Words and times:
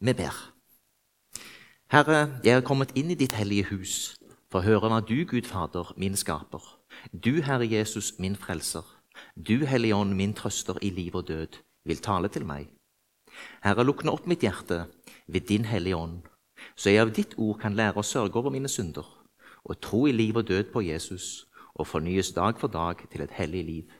Vi 0.00 0.12
ber. 0.12 0.34
Herre, 1.90 2.40
jeg 2.44 2.54
er 2.54 2.62
kommet 2.62 2.92
inn 2.94 3.10
i 3.10 3.16
ditt 3.18 3.32
hellige 3.34 3.72
hus 3.72 3.94
for 4.46 4.60
å 4.60 4.66
høre 4.66 4.90
hva 4.92 5.00
du, 5.02 5.24
Gud 5.26 5.48
Fader, 5.48 5.90
min 5.98 6.14
skaper, 6.16 6.62
du, 7.10 7.40
Herre 7.42 7.66
Jesus, 7.66 8.12
min 8.22 8.36
frelser, 8.38 8.86
du, 9.34 9.66
Hellige 9.66 9.96
Ånd, 9.96 10.14
min 10.14 10.34
trøster 10.38 10.78
i 10.86 10.92
liv 10.94 11.16
og 11.18 11.26
død, 11.28 11.58
vil 11.84 12.02
tale 12.04 12.30
til 12.30 12.46
meg. 12.46 12.68
Herre, 13.64 13.82
lukne 13.82 14.14
opp 14.14 14.28
mitt 14.30 14.46
hjerte 14.46 14.84
ved 15.26 15.48
din 15.50 15.66
Hellige 15.66 15.98
Ånd, 15.98 16.20
så 16.76 16.92
jeg 16.92 17.02
av 17.02 17.10
ditt 17.16 17.34
ord 17.34 17.58
kan 17.64 17.74
lære 17.74 17.98
å 17.98 18.06
sørge 18.06 18.38
over 18.38 18.54
mine 18.54 18.70
synder 18.70 19.06
og 19.68 19.80
tro 19.82 20.04
i 20.06 20.14
liv 20.14 20.38
og 20.38 20.46
død 20.48 20.70
på 20.72 20.84
Jesus 20.86 21.48
og 21.74 21.90
fornyes 21.90 22.30
dag 22.36 22.60
for 22.60 22.70
dag 22.70 23.02
til 23.10 23.26
et 23.26 23.34
hellig 23.34 23.64
liv. 23.64 23.96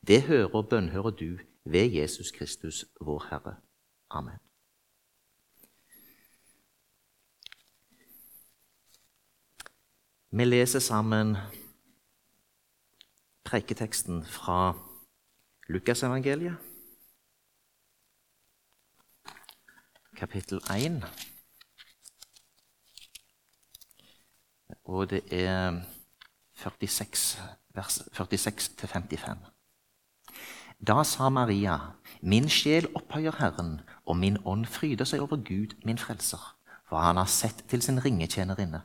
Det 0.00 0.22
hører 0.30 0.56
og 0.56 0.72
bønnhører 0.72 1.12
du 1.12 1.36
ved 1.64 1.92
Jesus 1.92 2.32
Kristus, 2.32 2.84
vår 3.00 3.28
Herre. 3.30 3.54
Amen. 4.10 4.40
Vi 10.34 10.44
leser 10.44 10.78
sammen 10.78 11.36
preiketeksten 13.44 14.24
fra 14.24 14.72
Lukasevangeliet, 15.68 16.56
kapittel 20.16 20.62
1. 20.72 21.04
Og 24.84 25.10
det 25.10 25.20
er 25.30 25.82
46, 26.54 27.38
vers 27.74 27.98
46-55. 28.00 29.36
Da 30.80 31.04
sa 31.04 31.28
Maria, 31.28 31.76
min 32.22 32.48
sjel 32.48 32.88
opphøyer 32.94 33.36
Herren, 33.38 33.80
og 34.06 34.16
min 34.16 34.40
ånd 34.44 34.64
fryder 34.64 35.04
seg 35.04 35.20
over 35.20 35.36
Gud, 35.36 35.76
min 35.84 35.98
frelser, 36.00 36.56
for 36.88 37.04
han 37.04 37.20
har 37.20 37.28
sett 37.28 37.64
til 37.68 37.84
sin 37.84 38.00
ringetjenerinne. 38.04 38.82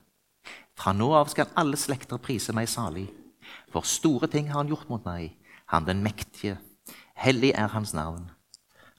Fra 0.77 0.93
nå 0.93 1.09
av 1.17 1.29
skal 1.33 1.49
alle 1.57 1.77
slekter 1.79 2.21
prise 2.21 2.53
meg 2.53 2.69
salig. 2.69 3.07
For 3.73 3.85
store 3.87 4.29
ting 4.29 4.51
har 4.51 4.61
han 4.61 4.69
gjort 4.69 4.89
mot 4.91 5.05
meg, 5.07 5.33
han 5.73 5.87
den 5.87 6.03
mektige. 6.05 6.57
Hellig 7.17 7.53
er 7.57 7.71
hans 7.73 7.95
navn. 7.97 8.29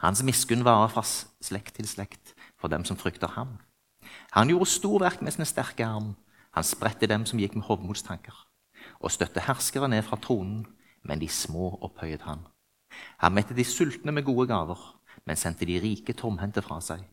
Hans 0.03 0.23
miskunn 0.27 0.65
varer 0.67 0.91
fra 0.91 1.05
slekt 1.07 1.77
til 1.79 1.87
slekt 1.87 2.35
for 2.59 2.71
dem 2.71 2.85
som 2.85 2.99
frykter 2.99 3.31
ham. 3.35 3.59
Han 4.35 4.51
gjorde 4.51 4.71
storverk 4.71 5.23
med 5.23 5.33
sin 5.35 5.47
sterke 5.47 5.87
arm. 5.87 6.17
Han 6.55 6.67
spredte 6.67 7.07
dem 7.07 7.27
som 7.27 7.39
gikk 7.39 7.55
med 7.55 7.69
hovmodstanker, 7.69 8.35
og 8.99 9.13
støtte 9.15 9.45
herskere 9.47 9.89
ned 9.89 10.03
fra 10.03 10.19
tronen, 10.19 10.65
men 11.05 11.21
de 11.21 11.29
små 11.29 11.77
opphøyet 11.83 12.25
han. 12.27 12.43
Han 13.23 13.35
mette 13.37 13.55
de 13.55 13.65
sultne 13.65 14.13
med 14.13 14.25
gode 14.27 14.49
gaver, 14.51 14.81
men 15.27 15.37
sendte 15.37 15.67
de 15.69 15.79
rike 15.79 16.17
tomhendte 16.17 16.63
fra 16.65 16.81
seg. 16.83 17.05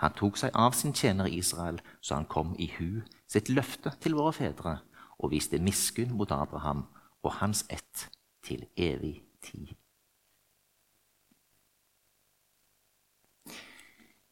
Han 0.00 0.14
tok 0.16 0.38
seg 0.40 0.54
av 0.54 0.72
sin 0.72 0.94
tjener 0.96 1.28
Israel, 1.28 1.82
så 2.00 2.16
han 2.16 2.30
kom 2.30 2.54
i 2.58 2.70
hu 2.78 3.02
sitt 3.30 3.50
løfte 3.50 3.92
til 4.02 4.16
våre 4.18 4.34
fedre 4.36 4.78
og 5.18 5.32
viste 5.32 5.58
miskunn 5.62 6.14
mot 6.16 6.30
Abraham 6.34 6.84
og 7.24 7.38
hans 7.40 7.64
ett 7.72 8.06
til 8.46 8.66
evig 8.76 9.18
tid. 9.42 9.74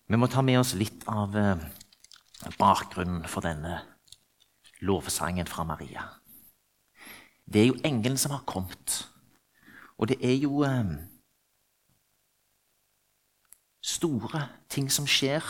Vi 0.06 0.20
må 0.20 0.28
ta 0.28 0.44
med 0.44 0.60
oss 0.60 0.74
litt 0.76 1.06
av 1.08 1.34
eh, 1.38 1.62
bakgrunnen 2.60 3.24
for 3.30 3.46
denne 3.46 3.80
lovsangen 4.84 5.48
fra 5.48 5.64
Maria. 5.64 6.04
Det 7.44 7.62
er 7.62 7.70
jo 7.70 7.80
engelen 7.84 8.20
som 8.20 8.34
har 8.36 8.44
kommet. 8.46 9.00
Og 9.96 10.10
det 10.10 10.18
er 10.20 10.36
jo 10.36 10.60
eh, 10.68 10.92
store 13.84 14.44
ting 14.68 14.90
som 14.92 15.08
skjer 15.08 15.44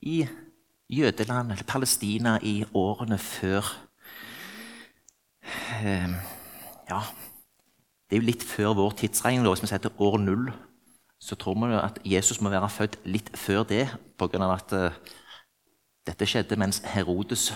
i 0.00 0.22
Jødeland 0.92 1.52
eller 1.52 1.64
Palestina 1.64 2.36
i 2.42 2.64
årene 2.74 3.18
før 3.18 3.64
eh, 5.80 6.12
Ja, 6.90 7.00
det 8.10 8.18
er 8.18 8.20
jo 8.20 8.26
litt 8.28 8.44
før 8.44 8.74
vår 8.76 8.98
tidsregning. 9.00 9.46
Hvis 9.46 9.62
vi 9.64 9.70
setter 9.70 10.02
år 10.02 10.18
null, 10.20 10.50
så 11.22 11.38
tror 11.38 11.56
vi 11.56 11.78
at 11.78 11.98
Jesus 12.04 12.40
må 12.40 12.50
være 12.52 12.68
født 12.68 12.98
litt 13.08 13.30
før 13.38 13.62
det 13.64 13.86
pga. 14.20 14.52
at 14.52 14.72
eh, 14.76 14.98
dette 16.06 16.26
skjedde 16.26 16.58
mens 16.60 16.82
Herodes 16.84 17.52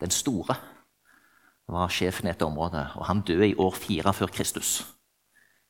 den 0.00 0.10
store 0.10 0.56
var 1.68 1.88
sjefen 1.88 2.26
i 2.26 2.32
dette 2.32 2.44
området. 2.44 2.86
Og 2.96 3.06
han 3.06 3.22
døde 3.22 3.48
i 3.48 3.54
år 3.54 3.74
fire 3.78 4.12
før 4.12 4.26
Kristus. 4.26 4.82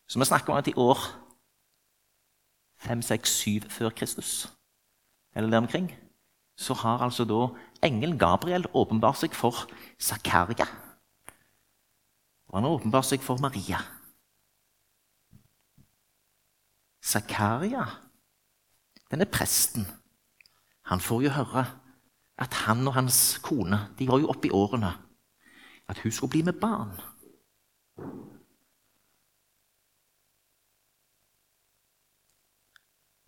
Så 0.09 0.19
vi 0.19 0.25
snakker 0.25 0.53
om 0.53 0.59
at 0.59 0.69
i 0.69 0.75
år 0.77 0.99
5, 2.79 3.03
6, 3.03 3.31
7 3.31 3.69
før 3.71 3.91
Kristus, 3.91 4.49
eller 5.37 5.51
der 5.51 5.59
omkring, 5.59 5.93
så 6.57 6.75
har 6.75 7.03
altså 7.03 7.25
da 7.25 7.47
engelen 7.83 8.19
Gabriel 8.19 8.67
åpenbart 8.75 9.23
seg 9.23 9.35
for 9.35 9.67
Zakaria. 10.01 10.67
Og 12.49 12.59
han 12.59 12.69
har 12.69 12.77
åpenbart 12.77 13.09
seg 13.09 13.25
for 13.25 13.41
Maria. 13.41 13.81
Zakaria, 17.03 17.87
denne 19.11 19.27
presten, 19.27 19.87
han 20.87 21.01
får 21.01 21.23
jo 21.25 21.33
høre 21.35 21.65
at 22.43 22.55
han 22.67 22.87
og 22.87 22.95
hans 22.97 23.39
kone 23.43 23.79
de 23.99 24.07
var 24.09 24.21
jo 24.21 24.31
oppe 24.31 24.49
i 24.49 24.55
årene. 24.55 24.93
At 25.89 25.99
hun 26.05 26.13
skulle 26.13 26.31
bli 26.31 26.43
med 26.47 26.61
barn. 26.61 26.95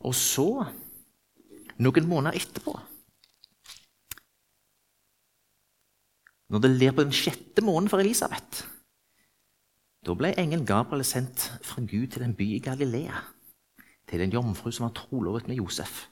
Og 0.05 0.15
så, 0.15 0.49
noen 1.81 2.09
måneder 2.09 2.37
etterpå 2.37 2.77
Når 6.55 6.61
det 6.63 6.71
ler 6.71 6.93
på 6.95 7.03
den 7.03 7.13
sjette 7.13 7.63
måneden 7.67 7.91
for 7.91 7.99
Elisabeth, 7.99 8.61
da 10.07 10.15
ble 10.15 10.29
engelen 10.39 10.67
Gabriel 10.69 11.03
sendt 11.03 11.49
fra 11.67 11.83
Gud 11.83 12.13
til 12.15 12.23
en 12.23 12.37
by 12.39 12.47
i 12.55 12.61
Galilea, 12.63 13.25
til 14.07 14.23
en 14.23 14.37
jomfru 14.37 14.71
som 14.71 14.87
var 14.87 14.93
trolovet 14.95 15.49
med 15.51 15.59
Josef. 15.59 16.05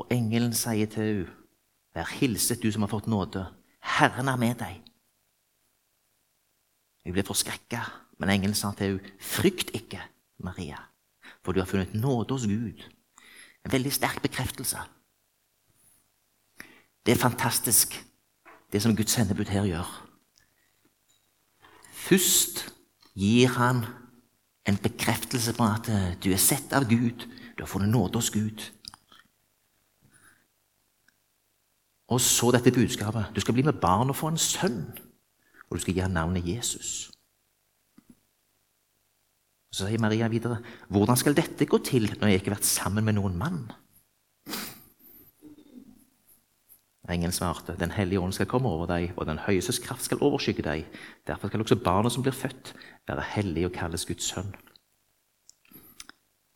Og 0.00 0.08
engelen 0.14 0.56
sier 0.56 0.88
til 0.88 1.04
henne, 1.04 1.34
'Vær 1.92 2.08
hilset, 2.20 2.62
du 2.62 2.72
som 2.72 2.82
har 2.82 2.88
fått 2.88 3.06
nåde. 3.06 3.44
Herren 3.80 4.28
er 4.28 4.36
med 4.36 4.54
deg.' 4.54 4.82
Hun 7.04 7.12
ble 7.12 7.22
forskrekka, 7.22 7.84
men 8.18 8.30
engelen 8.30 8.54
sa 8.54 8.72
til 8.72 8.86
henne, 8.86 9.10
'Frykt 9.20 9.76
ikke.' 9.76 10.08
Maria, 10.38 10.78
for 11.42 11.52
du 11.52 11.60
har 11.60 11.66
funnet 11.66 11.94
nåde 11.94 12.34
hos 12.34 12.46
Gud. 12.46 12.80
En 13.64 13.72
veldig 13.72 13.92
sterk 13.92 14.22
bekreftelse. 14.22 14.78
Det 17.08 17.14
er 17.16 17.20
fantastisk, 17.20 17.94
det 18.72 18.82
som 18.84 18.92
Guds 18.96 19.14
sendebud 19.16 19.48
her 19.48 19.64
gjør. 19.64 19.92
Først 21.92 22.74
gir 23.16 23.48
han 23.48 23.80
en 24.68 24.76
bekreftelse 24.76 25.54
på 25.56 25.64
at 25.64 25.88
eh, 25.88 26.10
du 26.20 26.28
er 26.28 26.42
sett 26.42 26.76
av 26.76 26.84
Gud, 26.84 27.24
du 27.56 27.64
har 27.64 27.70
funnet 27.70 27.88
nåde 27.88 28.20
hos 28.20 28.28
Gud. 28.30 28.66
Og 32.12 32.20
så 32.20 32.52
dette 32.52 32.76
budskapet. 32.76 33.32
Du 33.32 33.40
skal 33.40 33.56
bli 33.56 33.64
med 33.64 33.80
barn 33.80 34.12
og 34.12 34.20
få 34.20 34.28
en 34.28 34.40
sønn. 34.44 34.84
Og 35.70 35.78
du 35.78 35.80
skal 35.80 35.96
gi 35.96 36.04
ham 36.04 36.12
navnet 36.12 36.44
Jesus. 36.44 37.08
Så 39.72 39.88
sier 39.88 40.00
Maria 40.00 40.28
videre, 40.28 40.60
'Hvordan 40.92 41.16
skal 41.16 41.36
dette 41.36 41.66
gå 41.66 41.78
til 41.78 42.16
når 42.20 42.28
jeg 42.28 42.34
ikke 42.34 42.50
har 42.50 42.60
vært 42.60 42.74
sammen 42.76 43.04
med 43.04 43.14
noen 43.16 43.38
mann?' 43.38 43.87
Engelen 47.08 47.32
svarte, 47.32 47.76
'Den 47.78 47.90
hellige 47.90 48.20
ånd 48.20 48.32
skal 48.32 48.46
komme 48.46 48.68
over 48.68 48.86
deg, 48.86 49.12
og 49.16 49.26
den 49.26 49.38
høyestes 49.38 49.78
kraft 49.78 50.04
skal 50.04 50.18
overskygge 50.20 50.62
deg.' 50.62 50.86
'Derfor 51.26 51.48
skal 51.48 51.60
også 51.60 51.76
barnet 51.76 52.12
som 52.12 52.22
blir 52.22 52.32
født, 52.32 52.74
være 53.08 53.24
hellig 53.34 53.66
og 53.66 53.72
kalles 53.72 54.04
Guds 54.04 54.24
sønn.' 54.24 54.54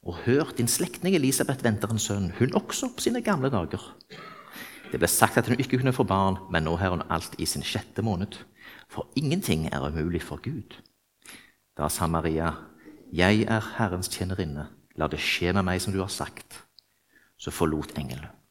Og 0.02 0.16
hør, 0.26 0.52
din 0.56 0.68
slektning 0.68 1.14
Elisabeth 1.14 1.64
venter 1.64 1.88
en 1.88 1.98
sønn, 1.98 2.32
hun 2.38 2.54
også 2.54 2.88
på 2.96 3.00
sine 3.00 3.22
gamle 3.22 3.50
dager. 3.50 3.94
Det 4.92 4.98
ble 5.00 5.08
sagt 5.08 5.38
at 5.38 5.48
hun 5.48 5.58
ikke 5.58 5.78
kunne 5.78 5.92
få 5.92 6.04
barn, 6.04 6.36
men 6.50 6.64
nå 6.64 6.76
har 6.76 6.90
hun 6.90 7.06
alt 7.08 7.34
i 7.38 7.46
sin 7.46 7.62
sjette 7.62 8.02
måned. 8.02 8.34
For 8.88 9.08
ingenting 9.16 9.68
er 9.72 9.86
umulig 9.86 10.22
for 10.22 10.42
Gud. 10.42 10.76
Da 11.78 11.88
sa 11.88 12.06
Maria, 12.06 12.52
'Jeg 13.12 13.42
er 13.42 13.60
Herrens 13.78 14.08
tjenerinne. 14.08 14.66
La 14.96 15.06
det 15.06 15.20
skje 15.20 15.52
med 15.52 15.62
meg 15.62 15.80
som 15.80 15.92
du 15.92 16.00
har 16.00 16.08
sagt.' 16.08 16.64
Så 17.38 17.50
forlot 17.50 17.98
engelen. 17.98 18.41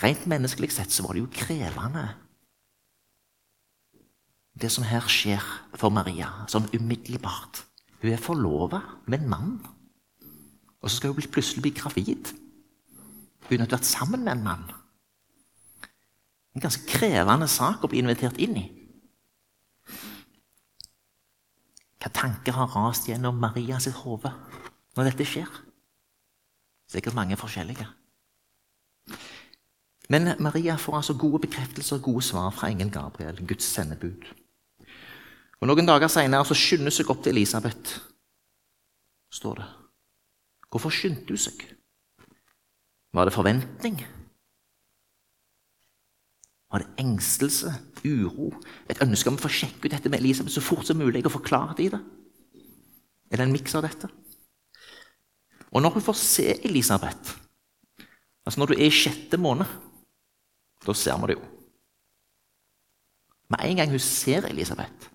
Rent 0.00 0.26
menneskelig 0.30 0.72
sett 0.72 0.92
så 0.94 1.04
var 1.04 1.16
det 1.16 1.24
jo 1.24 1.32
krevende, 1.34 2.06
det 4.60 4.70
som 4.72 4.84
her 4.84 5.04
skjer 5.08 5.44
for 5.78 5.92
Maria, 5.94 6.28
sånn 6.50 6.68
umiddelbart. 6.74 7.62
Hun 8.00 8.12
er 8.12 8.20
forlova 8.20 8.80
med 9.06 9.22
en 9.22 9.30
mann, 9.30 9.54
og 10.80 10.88
så 10.88 10.96
skal 10.96 11.14
hun 11.14 11.32
plutselig 11.32 11.64
bli 11.64 11.72
gravid. 11.76 12.32
Hun 13.48 13.62
har 13.62 13.70
vært 13.70 13.88
sammen 13.88 14.24
med 14.24 14.38
en 14.38 14.44
mann. 14.44 14.66
En 16.56 16.64
ganske 16.64 16.84
krevende 16.88 17.48
sak 17.48 17.84
å 17.84 17.90
bli 17.90 18.02
invitert 18.02 18.40
inn 18.42 18.56
i. 18.58 18.66
Hva 22.00 22.08
tanker 22.16 22.56
har 22.56 22.72
rast 22.72 23.08
gjennom 23.10 23.40
Maria 23.40 23.78
sitt 23.80 23.98
hode 24.02 24.32
når 24.96 25.10
dette 25.10 25.26
skjer? 25.28 25.50
Sikkert 26.90 27.16
mange 27.16 27.36
forskjellige. 27.38 27.86
Men 30.10 30.34
Maria 30.42 30.74
får 30.76 30.96
altså 30.96 31.14
gode 31.14 31.44
bekreftelser 31.46 32.00
og 32.00 32.02
gode 32.08 32.22
svar 32.26 32.50
fra 32.50 32.68
engel 32.70 32.90
Gabriel, 32.90 33.38
Guds 33.46 33.64
sendebud. 33.64 34.26
Og 35.60 35.68
Noen 35.68 35.86
dager 35.86 36.10
seinere 36.10 36.56
skynder 36.56 36.88
hun 36.88 36.94
seg 36.96 37.10
opp 37.12 37.20
til 37.22 37.36
Elisabeth, 37.36 37.98
står 39.30 39.60
det. 39.60 39.66
Hvorfor 40.70 40.94
skyndte 40.94 41.36
hun 41.36 41.42
seg? 41.42 41.62
Var 43.14 43.26
det 43.26 43.34
forventning? 43.34 44.00
Var 46.70 46.82
det 46.82 47.02
engstelse, 47.02 47.74
uro, 48.06 48.48
et 48.90 49.02
ønske 49.02 49.30
om 49.30 49.38
å 49.38 49.42
få 49.42 49.50
sjekke 49.50 49.84
ut 49.84 49.94
dette 49.94 50.10
med 50.10 50.22
Elisabeth 50.22 50.54
så 50.54 50.62
fort 50.64 50.86
som 50.86 50.98
mulig 50.98 51.22
og 51.26 51.34
få 51.34 51.42
klarhet 51.44 51.82
i 51.82 51.90
det? 51.92 52.00
Er 53.30 53.38
det 53.38 53.46
en 53.46 53.54
miks 53.54 53.74
av 53.78 53.86
dette? 53.86 54.10
Og 55.70 55.82
når 55.82 55.94
hun 55.98 56.06
får 56.08 56.18
se 56.18 56.48
Elisabeth, 56.66 57.36
altså 58.46 58.62
når 58.62 58.72
du 58.72 58.76
er 58.78 58.88
i 58.88 58.94
sjette 58.94 59.38
måned, 59.38 59.70
da 60.86 60.94
ser 60.96 61.18
vi 61.20 61.30
det 61.30 61.38
jo. 61.38 61.46
Med 63.50 63.64
en 63.66 63.76
gang 63.76 63.90
hun 63.90 63.98
ser 63.98 64.46
Elisabeth, 64.46 65.10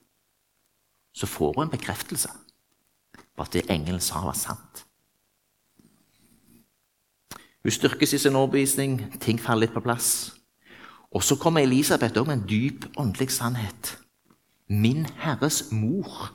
så 1.15 1.27
får 1.27 1.53
hun 1.55 1.67
en 1.67 1.71
bekreftelse 1.71 2.29
på 3.35 3.43
at 3.43 3.53
det 3.53 3.69
engelen 3.71 4.01
sa, 4.03 4.21
var 4.25 4.35
sant. 4.35 4.85
Hun 7.63 7.71
styrkes 7.71 8.13
i 8.13 8.17
sin 8.17 8.35
overbevisning, 8.35 8.99
ting 9.21 9.39
faller 9.41 9.65
litt 9.65 9.73
på 9.73 9.81
plass. 9.81 10.35
Og 11.15 11.23
så 11.23 11.37
kommer 11.39 11.63
Elisabeth 11.63 12.19
òg 12.19 12.27
med 12.27 12.37
en 12.37 12.47
dyp 12.49 12.85
åndelig 12.99 13.31
sannhet. 13.33 13.95
Min 14.69 15.05
Herres 15.23 15.71
mor 15.71 16.33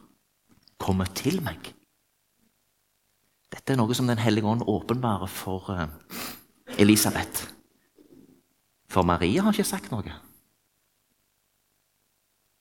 kommer 0.80 1.06
til 1.14 1.42
meg. 1.44 1.74
Dette 3.50 3.74
er 3.74 3.78
noe 3.78 3.94
som 3.94 4.06
Den 4.06 4.18
hellige 4.18 4.46
ånd 4.46 4.62
åpenbarer 4.66 5.30
for 5.30 5.70
uh, 5.70 5.86
Elisabeth. 6.78 7.59
For 8.90 9.06
Maria 9.06 9.44
har 9.46 9.54
ikke 9.54 9.68
sagt 9.68 9.90
noe. 9.92 10.14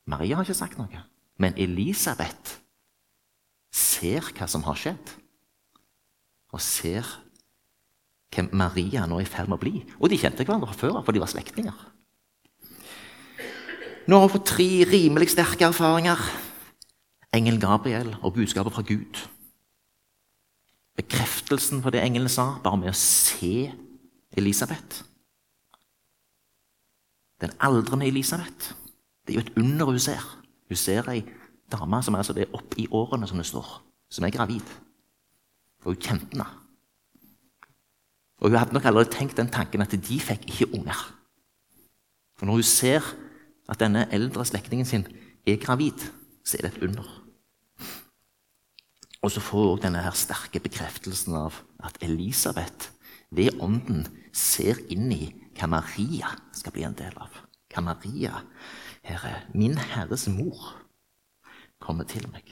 Maria 0.09 0.37
har 0.37 0.45
ikke 0.45 0.57
sagt 0.57 0.77
noe. 0.77 1.05
Men 1.41 1.55
Elisabeth 1.57 2.59
ser 3.73 4.29
hva 4.35 4.47
som 4.49 4.65
har 4.65 4.77
skjedd, 4.77 5.15
og 6.49 6.61
ser 6.61 7.05
hvem 8.33 8.49
Maria 8.57 9.05
nå 9.09 9.19
er 9.19 9.25
i 9.25 9.29
ferd 9.29 9.49
med 9.49 9.59
å 9.59 9.63
bli. 9.63 9.73
Og 9.97 10.09
de 10.11 10.19
kjente 10.21 10.45
hverandre 10.45 10.75
før 10.77 11.01
for 11.01 11.15
de 11.15 11.21
var 11.21 11.31
slektninger. 11.31 11.81
Nå 14.09 14.17
har 14.17 14.25
hun 14.25 14.33
fått 14.33 14.49
tre 14.55 14.69
rimelig 14.89 15.31
sterke 15.35 15.67
erfaringer. 15.69 16.21
Engel 17.35 17.59
Gabriel 17.61 18.15
og 18.23 18.33
budskapet 18.37 18.73
fra 18.73 18.85
Gud. 18.85 19.21
Bekreftelsen 20.97 21.83
på 21.85 21.93
det 21.93 22.01
engelen 22.01 22.31
sa, 22.31 22.55
bare 22.63 22.81
med 22.81 22.91
å 22.91 22.97
se 22.97 23.69
Elisabeth. 24.37 25.03
Den 27.41 27.51
aldrende 27.59 28.07
Elisabeth. 28.07 28.73
Det 29.27 29.35
er 29.35 29.39
jo 29.39 29.45
et 29.45 29.57
under 29.57 29.85
hun 29.85 29.99
ser. 29.99 30.23
Hun 30.67 30.75
ser 30.75 31.09
ei 31.11 31.23
dame 31.71 32.01
som 32.03 32.13
er 32.13 32.23
altså 32.23 32.33
det 32.33 32.49
opp 32.53 32.75
i 32.77 32.87
årene, 32.91 33.27
som 33.27 33.37
det 33.37 33.45
står, 33.45 33.67
som 34.11 34.25
er 34.25 34.33
gravid. 34.33 34.65
Og 35.85 35.93
hun 35.93 36.01
kjente 36.01 36.27
henne. 36.33 36.47
Og 38.39 38.49
hun 38.49 38.57
hadde 38.57 38.73
nok 38.73 38.85
allerede 38.85 39.11
tenkt 39.11 39.37
den 39.37 39.51
tanken 39.51 39.81
at 39.81 39.91
de 39.91 40.19
fikk 40.19 40.47
ikke 40.49 40.73
unger. 40.73 40.99
For 42.37 42.45
når 42.45 42.59
hun 42.59 42.63
ser 42.63 43.05
at 43.69 43.79
denne 43.79 44.07
eldre 44.15 44.45
slektningen 44.45 44.85
sin 44.85 45.07
er 45.47 45.59
gravid, 45.61 45.99
så 46.45 46.57
er 46.57 46.67
det 46.67 46.77
et 46.77 46.83
under. 46.87 47.07
Og 49.21 49.31
så 49.31 49.43
får 49.43 49.69
hun 49.69 49.81
denne 49.83 50.03
her 50.03 50.15
sterke 50.15 50.59
bekreftelsen 50.63 51.35
av 51.35 51.59
at 51.83 51.97
Elisabeth 52.01 52.93
ved 53.35 53.59
ånden 53.61 54.07
ser 54.33 54.79
inn 54.89 55.11
i 55.11 55.33
hva 55.59 55.67
Maria 55.67 56.31
skal 56.55 56.73
bli 56.75 56.85
en 56.87 56.95
del 56.97 57.15
av. 57.19 57.35
Hva 57.69 57.83
Maria, 57.83 58.43
herre, 59.05 59.43
min 59.53 59.77
Herres 59.77 60.27
mor, 60.31 60.71
kommer 61.79 62.07
til 62.07 62.25
meg. 62.31 62.47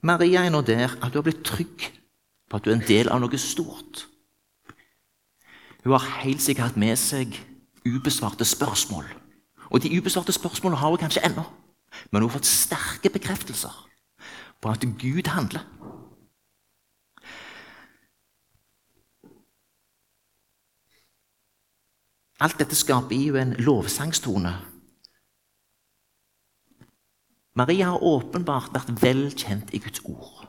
Maria 0.00 0.44
er 0.46 0.52
nå 0.54 0.62
der 0.62 0.92
at 1.02 1.10
du 1.12 1.18
har 1.18 1.26
blitt 1.26 1.44
trygg 1.46 1.88
på 2.48 2.56
at 2.56 2.64
du 2.64 2.70
er 2.70 2.78
en 2.78 2.86
del 2.86 3.10
av 3.12 3.20
noe 3.20 3.40
stort. 3.40 4.06
Hun 5.82 5.94
har 5.94 6.22
helt 6.22 6.42
sikkert 6.42 6.70
hatt 6.70 6.80
med 6.80 6.98
seg 7.00 7.34
ubesvarte 7.86 8.46
spørsmål. 8.46 9.06
Og 9.68 9.82
de 9.82 9.92
ubesvarte 9.98 10.32
spørsmålene 10.32 10.80
har 10.80 10.94
hun 10.94 11.02
kanskje 11.02 11.24
ennå. 11.26 11.44
Men 12.10 12.22
hun 12.22 12.30
har 12.30 12.38
fått 12.38 12.48
sterke 12.48 13.10
bekreftelser 13.10 13.74
på 14.62 14.70
at 14.70 14.84
Gud 15.00 15.30
handler. 15.34 15.64
Alt 22.38 22.60
dette 22.60 22.76
skaper 22.78 23.16
i 23.16 23.30
henne 23.32 23.40
en 23.40 23.64
lovsangstone. 23.66 24.52
Maria 27.58 27.90
har 27.90 28.04
åpenbart 28.06 28.70
vært 28.76 28.92
vel 29.02 29.24
kjent 29.34 29.72
i 29.74 29.80
Guds 29.82 30.04
ord. 30.06 30.44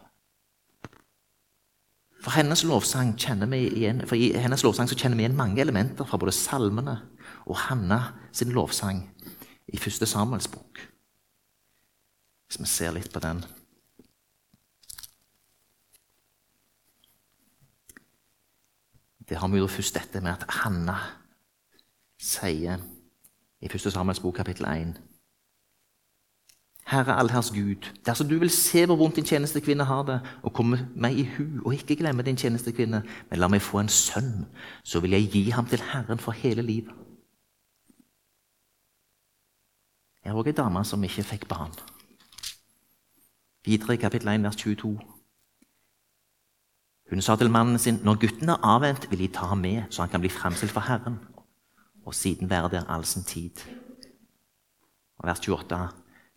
For 2.19 2.35
hennes 2.35 2.61
lovsang 2.67 3.15
igjen, 3.17 4.03
for 4.05 4.15
I 4.15 4.33
hennes 4.37 4.63
lovsang 4.63 4.89
kjenner 4.91 5.17
vi 5.17 5.23
igjen 5.23 5.37
mange 5.39 5.61
elementer 5.63 6.05
fra 6.05 6.19
både 6.19 6.35
salmene 6.35 6.99
og 7.47 7.55
Hanna 7.65 7.99
sin 8.31 8.51
lovsang 8.53 9.07
i 9.73 9.77
første 9.77 10.05
Samuels 10.05 10.47
bok. 10.47 10.81
Hvis 12.49 12.59
vi 12.59 12.67
ser 12.69 12.93
litt 12.93 13.09
på 13.13 13.21
den. 13.23 13.41
Det 19.29 19.37
har 19.37 19.49
vi 19.49 19.57
jo 19.61 19.69
først 19.69 19.97
dette 19.97 20.21
med 20.21 20.33
at 20.33 20.45
Hanna 20.61 20.97
sier 22.19 22.77
i 23.61 23.65
1. 23.65 23.91
Samuels 23.91 24.19
bok 24.19 24.35
kapittel 24.35 24.65
1 24.65 25.01
Herre 26.89 27.15
allherrs 27.17 27.51
Gud, 27.51 27.85
dersom 28.05 28.27
du 28.27 28.39
vil 28.39 28.49
se 28.49 28.85
hvor 28.85 28.95
vondt 28.95 29.15
din 29.15 29.25
tjenestekvinne 29.25 29.83
har 29.85 30.03
det, 30.03 30.21
og 30.43 30.53
komme 30.53 30.89
meg 30.95 31.19
i 31.19 31.23
hu, 31.23 31.43
og 31.65 31.73
ikke 31.73 31.95
glemme 31.95 32.23
din 32.25 32.37
tjenestekvinne, 32.37 33.03
men 33.29 33.39
la 33.39 33.47
meg 33.47 33.61
få 33.61 33.83
en 33.83 33.91
sønn, 33.93 34.47
så 34.83 34.99
vil 34.99 35.13
jeg 35.13 35.29
gi 35.29 35.43
ham 35.53 35.69
til 35.69 35.83
Herren 35.91 36.17
for 36.19 36.31
hele 36.31 36.65
livet. 36.65 36.95
Jeg 40.25 40.33
har 40.33 40.41
òg 40.41 40.49
ei 40.49 40.57
dame 40.57 40.81
som 40.85 41.03
ikke 41.03 41.23
fikk 41.23 41.47
barn. 41.47 41.77
Videre 43.65 43.93
i 43.93 44.01
kapittel 44.01 44.33
1, 44.33 44.43
vers 44.43 44.57
22. 44.57 44.97
Hun 47.09 47.21
sa 47.21 47.35
til 47.35 47.53
mannen 47.53 47.77
sin, 47.77 48.01
når 48.03 48.17
gutten 48.25 48.49
er 48.49 48.65
avvent, 48.65 49.11
vil 49.11 49.21
jeg 49.21 49.33
ta 49.33 49.45
ham 49.53 49.61
med, 49.61 49.83
så 49.89 50.01
han 50.01 50.09
kan 50.09 50.25
bli 50.25 50.29
fremstilt 50.29 50.73
for 50.73 50.81
Herren, 50.89 51.21
og 52.05 52.15
siden 52.15 52.49
være 52.49 52.69
der 52.69 52.89
all 52.89 53.05
sin 53.05 53.23
tid. 53.23 53.65
Og 55.17 55.27
vers 55.27 55.39
28. 55.39 55.89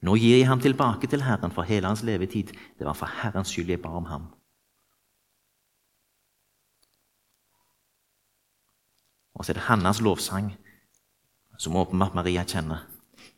Nå 0.03 0.15
gir 0.19 0.37
jeg 0.37 0.49
ham 0.49 0.61
tilbake 0.61 1.07
til 1.07 1.23
Herren 1.23 1.53
for 1.55 1.63
hele 1.63 1.87
hans 1.87 2.03
levetid. 2.03 2.51
Det 2.79 2.87
var 2.87 2.97
for 2.99 3.07
Herrens 3.23 3.49
skyld 3.49 3.71
jeg 3.71 3.83
ba 3.83 3.89
om 3.89 4.05
ham. 4.11 4.25
Og 9.35 9.45
så 9.45 9.53
er 9.53 9.55
det 9.55 9.69
Hannas 9.69 10.01
lovsang, 10.01 10.53
som 11.59 11.77
åpenbart 11.77 12.15
Maria 12.15 12.45
kjenner. 12.45 12.83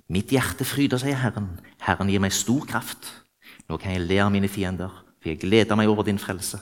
Mitt 0.08 0.32
hjerte 0.32 0.64
fryder, 0.64 0.98
sier 1.00 1.20
Herren. 1.20 1.60
Herren 1.80 2.10
gir 2.12 2.20
meg 2.20 2.32
stor 2.32 2.64
kraft. 2.68 3.12
Nå 3.68 3.78
kan 3.80 3.94
jeg 3.94 4.04
le 4.04 4.18
av 4.24 4.32
mine 4.32 4.48
fiender, 4.48 4.92
for 5.20 5.32
jeg 5.32 5.40
gleder 5.44 5.78
meg 5.80 5.88
over 5.88 6.04
din 6.04 6.20
frelse. 6.20 6.60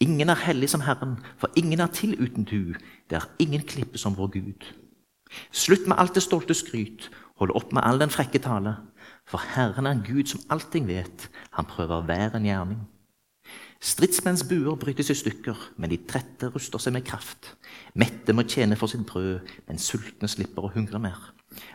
Ingen 0.00 0.28
er 0.28 0.42
hellig 0.44 0.68
som 0.72 0.84
Herren, 0.84 1.16
for 1.40 1.52
ingen 1.56 1.80
er 1.80 1.92
til 1.92 2.16
uten 2.20 2.44
du. 2.44 2.74
Det 3.08 3.16
er 3.16 3.28
ingen 3.40 3.64
klippe 3.64 3.98
som 3.98 4.16
vår 4.16 4.34
Gud. 4.34 4.66
Slutt 5.50 5.86
med 5.86 5.98
alt 5.98 6.14
det 6.14 6.24
stolte 6.24 6.54
skryt, 6.54 7.10
hold 7.40 7.54
opp 7.56 7.72
med 7.72 7.84
all 7.84 8.00
den 8.00 8.12
frekke 8.12 8.40
tale. 8.42 8.76
For 9.26 9.42
Herren 9.54 9.86
er 9.86 9.96
en 9.96 10.04
Gud 10.06 10.30
som 10.30 10.42
allting 10.50 10.86
vet. 10.88 11.28
Han 11.58 11.66
prøver 11.66 12.04
hver 12.06 12.36
en 12.36 12.46
gjerning. 12.46 12.84
Stridsmenns 13.82 14.44
buer 14.48 14.76
brytes 14.80 15.10
i 15.12 15.16
stykker, 15.18 15.56
men 15.76 15.92
de 15.92 15.98
trette 16.08 16.48
ruster 16.54 16.80
seg 16.82 16.94
med 16.96 17.04
kraft. 17.06 17.52
Mette 17.94 18.32
må 18.32 18.46
tjene 18.48 18.78
for 18.78 18.90
sitt 18.90 19.04
brød, 19.06 19.44
men 19.68 19.82
sultne 19.82 20.30
slipper 20.30 20.64
å 20.64 20.72
hungre 20.74 21.00
mer. 21.02 21.18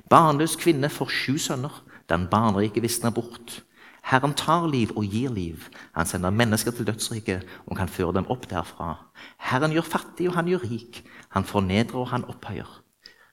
Barnløs 0.10 0.58
kvinne 0.60 0.90
får 0.92 1.12
sju 1.14 1.38
sønner, 1.40 1.76
den 2.10 2.26
barnerike 2.32 2.82
visner 2.84 3.14
bort. 3.16 3.62
Herren 4.02 4.34
tar 4.34 4.66
liv 4.68 4.92
og 4.98 5.06
gir 5.06 5.30
liv. 5.32 5.68
Han 5.94 6.10
sender 6.10 6.34
mennesker 6.34 6.74
til 6.74 6.88
dødsriket 6.90 7.46
og 7.68 7.78
kan 7.78 7.92
føre 7.92 8.18
dem 8.18 8.30
opp 8.34 8.48
derfra. 8.50 8.96
Herren 9.38 9.76
gjør 9.76 9.86
fattig, 9.86 10.32
og 10.32 10.40
han 10.40 10.50
gjør 10.50 10.66
rik. 10.72 11.04
Han 11.38 11.46
fornedrer, 11.46 12.02
og 12.02 12.10
han 12.10 12.26
opphøyer. 12.26 12.82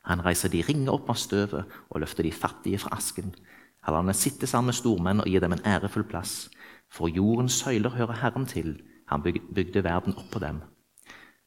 Han 0.08 0.24
reiser 0.24 0.48
de 0.48 0.62
ringe 0.64 0.90
opp 0.90 1.10
av 1.12 1.18
støvet 1.20 1.68
og 1.90 2.00
løfter 2.00 2.24
de 2.24 2.32
fattige 2.32 2.80
fra 2.80 2.96
asken. 2.96 3.34
Han 3.84 3.94
lar 3.94 4.16
sitte 4.16 4.48
sammen 4.48 4.72
med 4.72 4.78
stormenn 4.78 5.20
og 5.20 5.28
gir 5.28 5.44
dem 5.44 5.54
en 5.54 5.64
ærefull 5.64 6.06
plass. 6.08 6.48
For 6.88 7.12
jordens 7.12 7.60
søyler 7.60 7.92
hører 7.92 8.20
Herren 8.22 8.46
til. 8.48 8.78
Han 9.08 9.22
bygde 9.22 9.84
verden 9.84 10.16
opp 10.16 10.30
på 10.32 10.40
dem. 10.40 10.62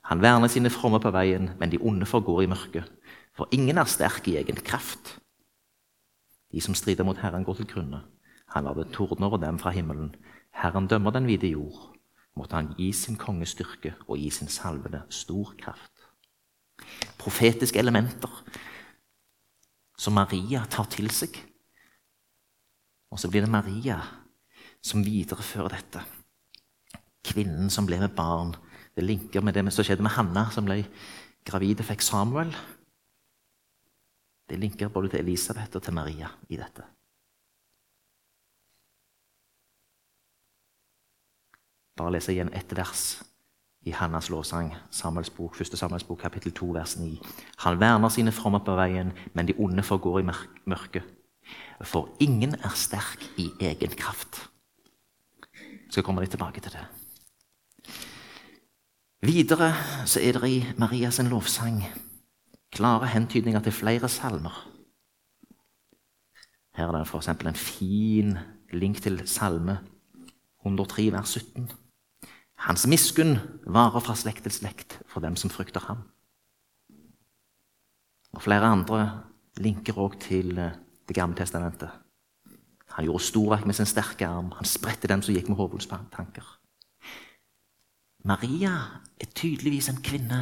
Han 0.09 0.21
verner 0.21 0.49
sine 0.49 0.69
fromme 0.69 0.99
på 0.99 1.11
veien, 1.13 1.51
men 1.59 1.71
de 1.71 1.79
onde 1.81 2.05
forgår 2.05 2.43
i 2.43 2.49
mørket. 2.49 2.87
For 3.37 3.47
ingen 3.51 3.77
er 3.77 3.89
sterk 3.89 4.27
i 4.27 4.37
egen 4.37 4.55
kraft. 4.55 5.17
De 6.51 6.61
som 6.61 6.75
strider 6.75 7.05
mot 7.07 7.17
Herren, 7.17 7.43
går 7.43 7.61
til 7.61 7.69
grunne. 7.73 8.01
Han 8.53 8.65
lar 8.67 8.75
det 8.75 8.91
tordne 8.93 9.25
over 9.25 9.37
dem 9.37 9.59
fra 9.59 9.71
himmelen. 9.71 10.15
Herren 10.53 10.87
dømmer 10.87 11.11
den 11.11 11.27
vide 11.27 11.47
jord. 11.53 11.95
Måtte 12.35 12.55
han 12.55 12.73
gi 12.77 12.91
sin 12.91 13.17
konge 13.17 13.45
styrke 13.45 13.93
og 14.07 14.17
gi 14.17 14.29
sin 14.29 14.47
salvede 14.47 15.03
stor 15.09 15.53
kraft. 15.59 15.90
Profetiske 17.21 17.79
elementer 17.79 18.31
som 20.01 20.15
Maria 20.17 20.63
tar 20.69 20.89
til 20.89 21.11
seg. 21.13 21.37
Og 23.11 23.19
så 23.21 23.29
blir 23.29 23.45
det 23.45 23.51
Maria 23.53 23.99
som 24.81 25.03
viderefører 25.05 25.75
dette. 25.75 26.03
Kvinnen 27.27 27.69
som 27.69 27.85
ble 27.85 27.99
med 28.01 28.15
barn. 28.17 28.55
Det 28.95 29.05
linker 29.05 29.43
med 29.45 29.55
det 29.55 29.65
som 29.71 29.85
skjedde 29.85 30.03
med 30.03 30.15
Hanna, 30.15 30.47
som 30.51 30.65
ble 30.65 30.81
gravid 31.47 31.83
og 31.83 31.89
fikk 31.91 32.05
Samuel. 32.05 32.53
Det 34.49 34.57
linker 34.59 34.91
både 34.91 35.13
til 35.13 35.21
Elisabeth 35.21 35.77
og 35.77 35.85
til 35.85 35.95
Maria 35.95 36.31
i 36.49 36.57
dette. 36.59 36.87
Bare 41.99 42.15
leser 42.15 42.33
igjen 42.33 42.51
ett 42.57 42.73
vers 42.75 43.21
i 43.81 43.91
Hannas 43.91 44.29
lovsang, 44.29 44.73
Samuelsbok, 44.91 45.61
1. 45.61 45.77
Samuelsbok, 45.77 46.19
kapittel 46.19 46.53
2, 46.53 46.73
vers 46.73 46.97
9. 46.99 47.19
Han 47.57 47.79
verner 47.79 48.09
sine 48.09 48.31
fromme 48.31 48.59
på 48.65 48.75
veien, 48.77 49.11
men 49.33 49.47
de 49.47 49.55
onde 49.57 49.83
forgår 49.83 50.19
i 50.19 50.27
mørket. 50.65 51.03
For 51.81 52.09
ingen 52.19 52.53
er 52.55 52.75
sterk 52.75 53.25
i 53.37 53.49
egen 53.59 53.95
kraft. 53.97 54.49
Jeg 55.61 55.97
skal 55.97 56.05
komme 56.05 56.21
litt 56.21 56.31
tilbake 56.31 56.61
til 56.61 56.77
det. 56.77 56.85
Videre 59.21 59.73
så 60.05 60.21
er 60.21 60.39
det 60.39 60.49
i 60.49 60.61
Marias 60.77 61.19
lovsang 61.25 61.83
klare 62.71 63.07
hentydninger 63.07 63.59
til 63.61 63.75
flere 63.75 64.09
salmer. 64.09 64.67
Her 66.75 66.87
er 66.87 67.01
det 67.01 67.07
f.eks. 67.07 67.27
en 67.27 67.55
fin 67.55 68.37
link 68.73 69.01
til 69.03 69.21
Salme 69.27 69.77
103, 70.65 71.11
vers 71.11 71.29
17. 71.29 71.71
Hans 72.61 72.85
miskunn 72.85 73.39
varer 73.65 74.03
fra 74.05 74.13
slekt 74.13 74.45
til 74.45 74.53
slekt 74.53 74.99
for 75.09 75.23
dem 75.23 75.35
som 75.39 75.49
frykter 75.49 75.81
ham. 75.87 76.03
Og 78.37 78.43
Flere 78.45 78.69
andre 78.69 79.01
linker 79.57 79.97
òg 79.97 80.19
til 80.21 80.57
eh, 80.57 80.77
Det 81.07 81.15
gamle 81.17 81.35
testamentet. 81.35 81.89
Han 82.95 83.05
gjorde 83.05 83.23
storverk 83.23 83.65
med 83.65 83.75
sin 83.75 83.85
sterke 83.85 84.27
arm. 84.27 84.51
Han 84.55 84.65
spredte 84.65 85.07
dem 85.07 85.21
som 85.21 85.33
gikk 85.35 85.49
med 85.49 85.57
hovedtanker. 85.57 86.45
Maria 88.23 89.01
er 89.19 89.31
tydeligvis 89.35 89.89
en 89.89 89.99
kvinne 90.03 90.39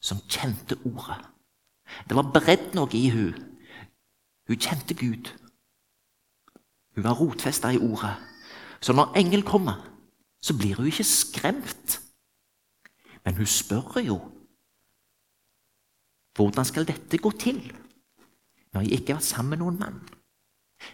som 0.00 0.20
kjente 0.28 0.76
ordet. 0.84 1.16
Det 2.08 2.16
var 2.18 2.32
beredt 2.34 2.74
noe 2.74 2.90
i 2.92 3.08
hun. 3.14 3.32
Hun 4.48 4.58
kjente 4.58 4.94
Gud. 4.94 5.30
Hun 6.94 7.04
var 7.04 7.16
rotfesta 7.16 7.70
i 7.72 7.78
ordet. 7.78 8.16
Så 8.80 8.92
når 8.92 9.14
engel 9.16 9.46
kommer, 9.46 9.91
så 10.42 10.56
blir 10.58 10.76
hun 10.76 10.88
ikke 10.90 11.06
skremt. 11.06 12.00
Men 13.24 13.36
hun 13.38 13.46
spør 13.46 14.00
jo 14.02 14.18
hvordan 16.36 16.64
skal 16.64 16.88
dette 16.88 17.20
gå 17.20 17.30
til 17.36 17.60
når 18.72 18.86
jeg 18.86 18.92
ikke 18.92 19.12
har 19.12 19.20
vært 19.20 19.28
sammen 19.28 19.52
med 19.52 19.60
noen 19.60 19.78
mann. 19.78 19.98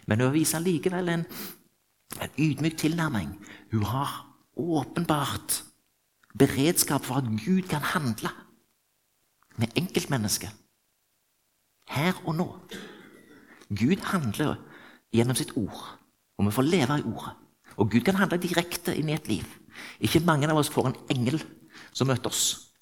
Men 0.07 0.21
hun 0.21 0.33
viser 0.35 0.59
likevel 0.59 1.09
en, 1.13 1.23
en 2.19 2.33
ydmyk 2.37 2.75
tilnærming. 2.77 3.31
Hun 3.71 3.85
har 3.87 4.17
åpenbart 4.59 5.63
beredskap 6.37 7.07
for 7.07 7.21
at 7.21 7.29
Gud 7.45 7.69
kan 7.71 7.81
handle 7.95 8.29
med 9.57 9.71
enkeltmennesket 9.79 10.51
her 11.89 12.19
og 12.27 12.35
nå. 12.35 12.47
Gud 13.69 14.03
handler 14.11 14.59
gjennom 15.13 15.37
sitt 15.37 15.55
ord, 15.57 15.97
og 16.37 16.45
vi 16.45 16.51
får 16.51 16.67
leve 16.67 16.99
i 16.99 17.05
ordet. 17.05 17.33
Og 17.79 17.87
Gud 17.91 18.03
kan 18.03 18.19
handle 18.19 18.41
direkte 18.41 18.95
inn 18.97 19.09
i 19.09 19.15
et 19.15 19.29
liv. 19.31 19.45
Ikke 20.03 20.23
mange 20.25 20.49
av 20.51 20.59
oss 20.59 20.71
får 20.71 20.89
en 20.89 20.97
engel 21.15 21.39
som 21.95 22.09
møter 22.11 22.31
oss. 22.31 22.73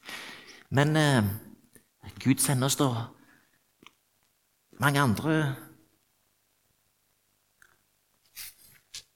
Men 0.74 0.96
eh, 0.98 1.28
Gud 2.24 2.42
sender 2.42 2.68
oss 2.68 2.80
da 2.80 2.90
mange 4.82 5.02
andre 5.02 5.38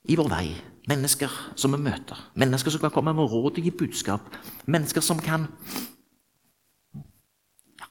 i 0.09 0.17
vår 0.17 0.29
vei. 0.31 0.45
Mennesker 0.89 1.33
som 1.55 1.75
vi 1.75 1.81
møter. 1.81 2.17
Mennesker 2.33 2.73
som 2.73 2.81
kan 2.81 2.93
komme 2.93 3.13
med 3.13 3.29
råd 3.29 3.59
og 3.59 3.65
gi 3.65 3.73
budskap. 3.73 4.33
Mennesker 4.65 5.03
som 5.05 5.21
kan 5.21 5.45
ja, 7.77 7.89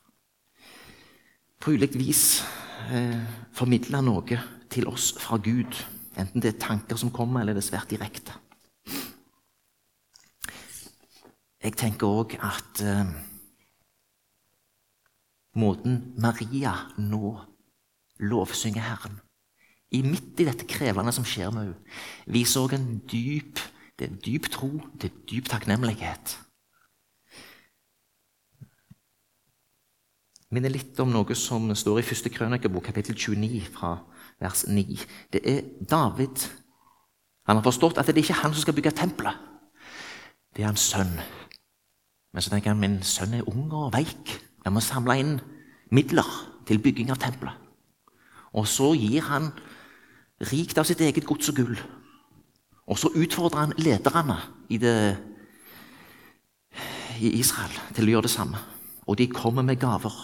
på 1.62 1.76
ulikt 1.76 1.98
vis 1.98 2.42
eh, 2.90 3.22
formidle 3.54 4.02
noe 4.02 4.42
til 4.70 4.90
oss 4.90 5.12
fra 5.22 5.38
Gud. 5.38 5.78
Enten 6.20 6.42
det 6.42 6.54
er 6.54 6.60
tanker 6.60 6.98
som 7.00 7.12
kommer, 7.14 7.40
eller 7.40 7.56
det 7.56 7.64
er 7.64 7.70
svært 7.70 7.90
direkte. 7.92 8.36
Jeg 11.60 11.76
tenker 11.76 12.08
òg 12.08 12.36
at 12.40 12.80
eh, 12.84 13.10
måten 15.60 15.98
Maria 16.20 16.72
nå 16.96 17.34
lovsynger 18.20 18.84
Herren 18.84 19.18
i 19.90 20.00
Midt 20.06 20.40
i 20.40 20.46
dette 20.46 20.68
krevende 20.70 21.12
som 21.12 21.26
skjer 21.26 21.50
med 21.52 21.66
henne, 21.66 21.96
viser 22.30 22.62
òg 22.62 22.76
en 22.76 22.86
dyp, 23.10 23.60
det 23.98 24.06
er 24.06 24.20
dyp 24.24 24.46
tro, 24.54 24.70
det 25.00 25.10
er 25.10 25.18
dyp 25.28 25.50
takknemlighet. 25.50 26.38
minner 30.50 30.72
litt 30.72 30.98
om 31.02 31.12
noe 31.14 31.34
som 31.38 31.68
står 31.78 32.00
i 32.00 32.06
første 32.06 32.30
krønikebok, 32.32 32.88
kapittel 32.88 33.14
29, 33.14 33.68
fra 33.70 33.92
vers 34.40 34.64
9. 34.66 34.98
Det 35.32 35.40
er 35.44 35.62
David. 35.90 36.48
Han 37.46 37.56
har 37.56 37.64
forstått 37.66 37.98
at 37.98 38.06
det 38.06 38.16
er 38.16 38.24
ikke 38.24 38.42
han 38.42 38.54
som 38.54 38.64
skal 38.64 38.76
bygge 38.76 38.94
tempelet. 38.96 39.36
Det 40.56 40.62
er 40.62 40.72
hans 40.72 40.88
sønn. 40.92 41.14
Men 42.32 42.42
så 42.42 42.50
tenker 42.52 42.72
han 42.72 42.80
min 42.80 43.02
sønn 43.02 43.34
er 43.34 43.48
ung 43.48 43.72
og 43.72 43.92
veik. 43.94 44.36
Jeg 44.64 44.72
må 44.72 44.82
samle 44.84 45.16
inn 45.18 45.38
midler 45.90 46.26
til 46.66 46.80
bygging 46.82 47.10
av 47.10 47.20
tempelet. 47.22 47.56
Og 48.54 48.66
så 48.66 48.92
gir 48.98 49.22
han 49.28 49.50
rikt 50.50 50.78
av 50.78 50.88
sitt 50.88 51.02
eget 51.04 51.26
gods 51.26 51.50
og 51.52 51.60
gull. 51.60 51.80
Og 52.90 52.98
så 52.98 53.10
utfordrer 53.14 53.66
han 53.66 53.74
lederne 53.78 54.36
i, 54.70 54.78
det, 54.82 55.16
i 57.22 57.36
Israel 57.38 57.76
til 57.94 58.08
å 58.08 58.16
gjøre 58.16 58.26
det 58.26 58.34
samme. 58.34 58.62
Og 59.06 59.18
de 59.18 59.28
kommer 59.30 59.66
med 59.66 59.78
gaver. 59.82 60.14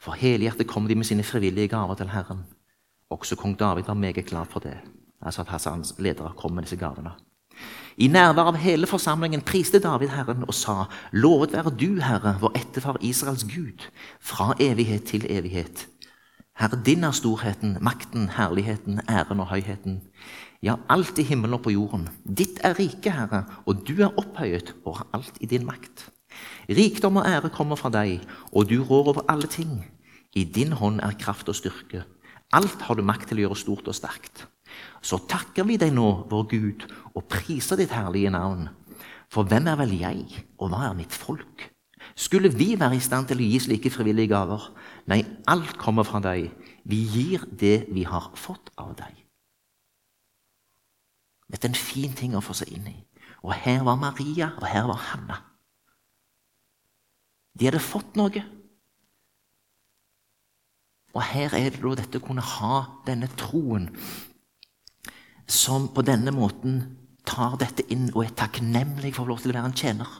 For 0.00 0.16
helhjertet 0.16 0.68
kommer 0.68 0.88
de 0.88 0.96
med 0.96 1.08
sine 1.08 1.26
frivillige 1.26 1.72
gaver 1.74 1.98
til 1.98 2.12
Herren. 2.12 2.46
Også 3.10 3.36
kong 3.36 3.58
David 3.58 3.82
var 3.86 3.94
meget 3.94 4.26
glad 4.26 4.44
for 4.50 4.60
det. 4.60 4.76
Altså 5.22 5.40
at 5.40 5.48
hans 5.64 5.94
ledere 5.98 6.32
kom 6.36 6.52
med 6.52 6.62
disse 6.62 6.76
gavene. 6.76 7.10
I 7.98 8.06
nærvær 8.06 8.52
av 8.52 8.56
hele 8.62 8.86
forsamlingen 8.86 9.40
priste 9.42 9.80
David 9.82 10.12
Herren 10.14 10.44
og 10.46 10.54
sa:" 10.54 10.84
Lovet 11.12 11.52
være 11.52 11.70
du, 11.70 12.00
Herre, 12.00 12.36
vår 12.40 12.52
etterfar 12.54 12.96
Israels 13.00 13.44
Gud, 13.44 13.88
fra 14.20 14.54
evighet 14.60 15.04
til 15.04 15.26
evighet. 15.28 15.88
Herre, 16.58 16.78
din 16.86 17.04
er 17.04 17.10
storheten, 17.10 17.76
makten, 17.80 18.28
herligheten, 18.28 19.00
æren 19.08 19.40
og 19.40 19.46
høyheten. 19.46 20.02
Ja, 20.62 20.74
alt 20.88 21.18
i 21.18 21.22
himmelen 21.22 21.54
og 21.54 21.62
på 21.62 21.70
jorden. 21.70 22.08
Ditt 22.24 22.60
er 22.62 22.78
riket, 22.78 23.12
Herre, 23.12 23.44
og 23.66 23.82
du 23.88 24.02
er 24.02 24.14
opphøyet 24.18 24.74
og 24.84 24.96
har 24.96 25.06
alt 25.14 25.38
i 25.40 25.46
din 25.46 25.66
makt. 25.66 26.10
Rikdom 26.68 27.16
og 27.16 27.26
ære 27.26 27.50
kommer 27.50 27.76
fra 27.76 27.90
deg, 27.90 28.20
og 28.52 28.70
du 28.70 28.82
rår 28.82 29.08
over 29.08 29.24
alle 29.28 29.46
ting. 29.46 29.86
I 30.34 30.44
din 30.44 30.72
hånd 30.72 31.00
er 31.00 31.18
kraft 31.18 31.48
og 31.48 31.54
styrke. 31.54 32.04
Alt 32.56 32.80
har 32.86 32.96
du 32.96 33.04
makt 33.04 33.28
til 33.28 33.40
å 33.40 33.44
gjøre 33.46 33.60
stort 33.60 33.90
og 33.90 33.96
sterkt. 33.96 34.46
Så 35.04 35.20
takker 35.28 35.66
vi 35.68 35.76
deg 35.80 35.92
nå, 35.94 36.06
vår 36.30 36.46
Gud, 36.52 36.86
og 37.14 37.26
priser 37.28 37.80
ditt 37.80 37.92
herlige 37.92 38.32
navn. 38.32 38.68
For 39.28 39.44
hvem 39.44 39.68
er 39.68 39.76
vel 39.80 39.92
jeg, 39.98 40.24
og 40.56 40.72
hva 40.72 40.86
er 40.88 40.96
mitt 40.96 41.12
folk? 41.12 41.68
Skulle 42.18 42.50
vi 42.50 42.72
være 42.80 42.96
i 42.96 43.04
stand 43.04 43.28
til 43.28 43.42
å 43.42 43.46
gi 43.46 43.60
slike 43.66 43.92
frivillige 43.92 44.32
gaver? 44.32 44.70
Nei, 45.10 45.20
alt 45.50 45.76
kommer 45.80 46.06
fra 46.08 46.22
deg. 46.24 46.48
Vi 46.88 47.02
gir 47.12 47.44
det 47.60 47.90
vi 47.92 48.06
har 48.08 48.30
fått 48.38 48.72
av 48.80 48.94
deg. 48.98 49.12
Dette 51.48 51.68
er 51.68 51.72
en 51.72 51.80
fin 51.80 52.16
ting 52.16 52.34
å 52.36 52.44
få 52.44 52.56
seg 52.56 52.72
inn 52.76 52.88
i. 52.90 52.96
Og 53.44 53.52
her 53.54 53.84
var 53.86 54.00
Maria, 54.00 54.52
og 54.58 54.66
her 54.68 54.88
var 54.88 55.04
Hanna. 55.12 55.38
De 57.58 57.68
hadde 57.68 57.82
fått 57.82 58.16
noe. 58.18 58.42
Og 61.18 61.24
her 61.26 61.54
er 61.58 61.72
det 61.74 61.82
da 61.82 61.96
dette 61.98 62.20
å 62.20 62.22
kunne 62.22 62.44
ha 62.44 62.74
denne 63.06 63.26
troen 63.40 63.88
som 65.48 65.88
på 65.90 66.04
denne 66.06 66.30
måten 66.36 66.82
tar 67.26 67.56
dette 67.58 67.82
inn 67.92 68.10
og 68.12 68.22
er 68.22 68.36
takknemlig 68.38 69.14
for 69.16 69.24
å 69.24 69.26
få 69.26 69.32
lov 69.32 69.40
til 69.42 69.52
å 69.52 69.56
være 69.56 69.70
en 69.72 69.78
tjener. 69.80 70.10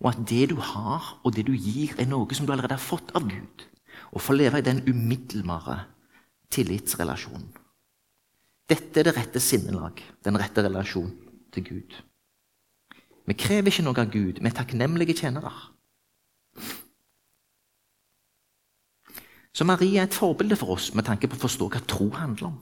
Og 0.00 0.08
at 0.12 0.22
det 0.30 0.46
du 0.54 0.56
har, 0.62 1.10
og 1.22 1.34
det 1.36 1.44
du 1.48 1.52
gir, 1.52 1.92
er 1.98 2.08
noe 2.08 2.36
som 2.36 2.46
du 2.46 2.54
allerede 2.54 2.78
har 2.78 2.82
fått 2.82 3.12
av 3.18 3.26
Gud. 3.28 3.66
Og 4.14 4.22
få 4.22 4.36
leve 4.36 4.62
i 4.62 4.66
den 4.66 4.80
umiddelbare 4.86 5.82
tillitsrelasjonen. 6.54 7.50
Dette 8.70 9.02
er 9.02 9.10
det 9.10 9.16
rette 9.18 9.42
sinnelag, 9.42 10.00
den 10.24 10.38
rette 10.40 10.64
relasjonen 10.64 11.12
til 11.52 11.66
Gud. 11.66 11.96
Vi 13.28 13.36
krever 13.36 13.72
ikke 13.72 13.84
noe 13.84 14.00
av 14.00 14.12
Gud, 14.12 14.40
vi 14.40 14.48
er 14.48 14.56
takknemlige 14.56 15.18
tjenere. 15.20 15.52
Så 19.54 19.64
Maria 19.64 20.02
er 20.02 20.08
et 20.08 20.14
forbilde 20.14 20.56
for 20.58 20.74
oss 20.74 20.90
med 20.94 21.06
tanke 21.06 21.28
på 21.30 21.38
å 21.38 21.44
forstå 21.44 21.68
hva 21.70 21.82
tro 21.86 22.08
handler 22.16 22.48
om. 22.50 22.56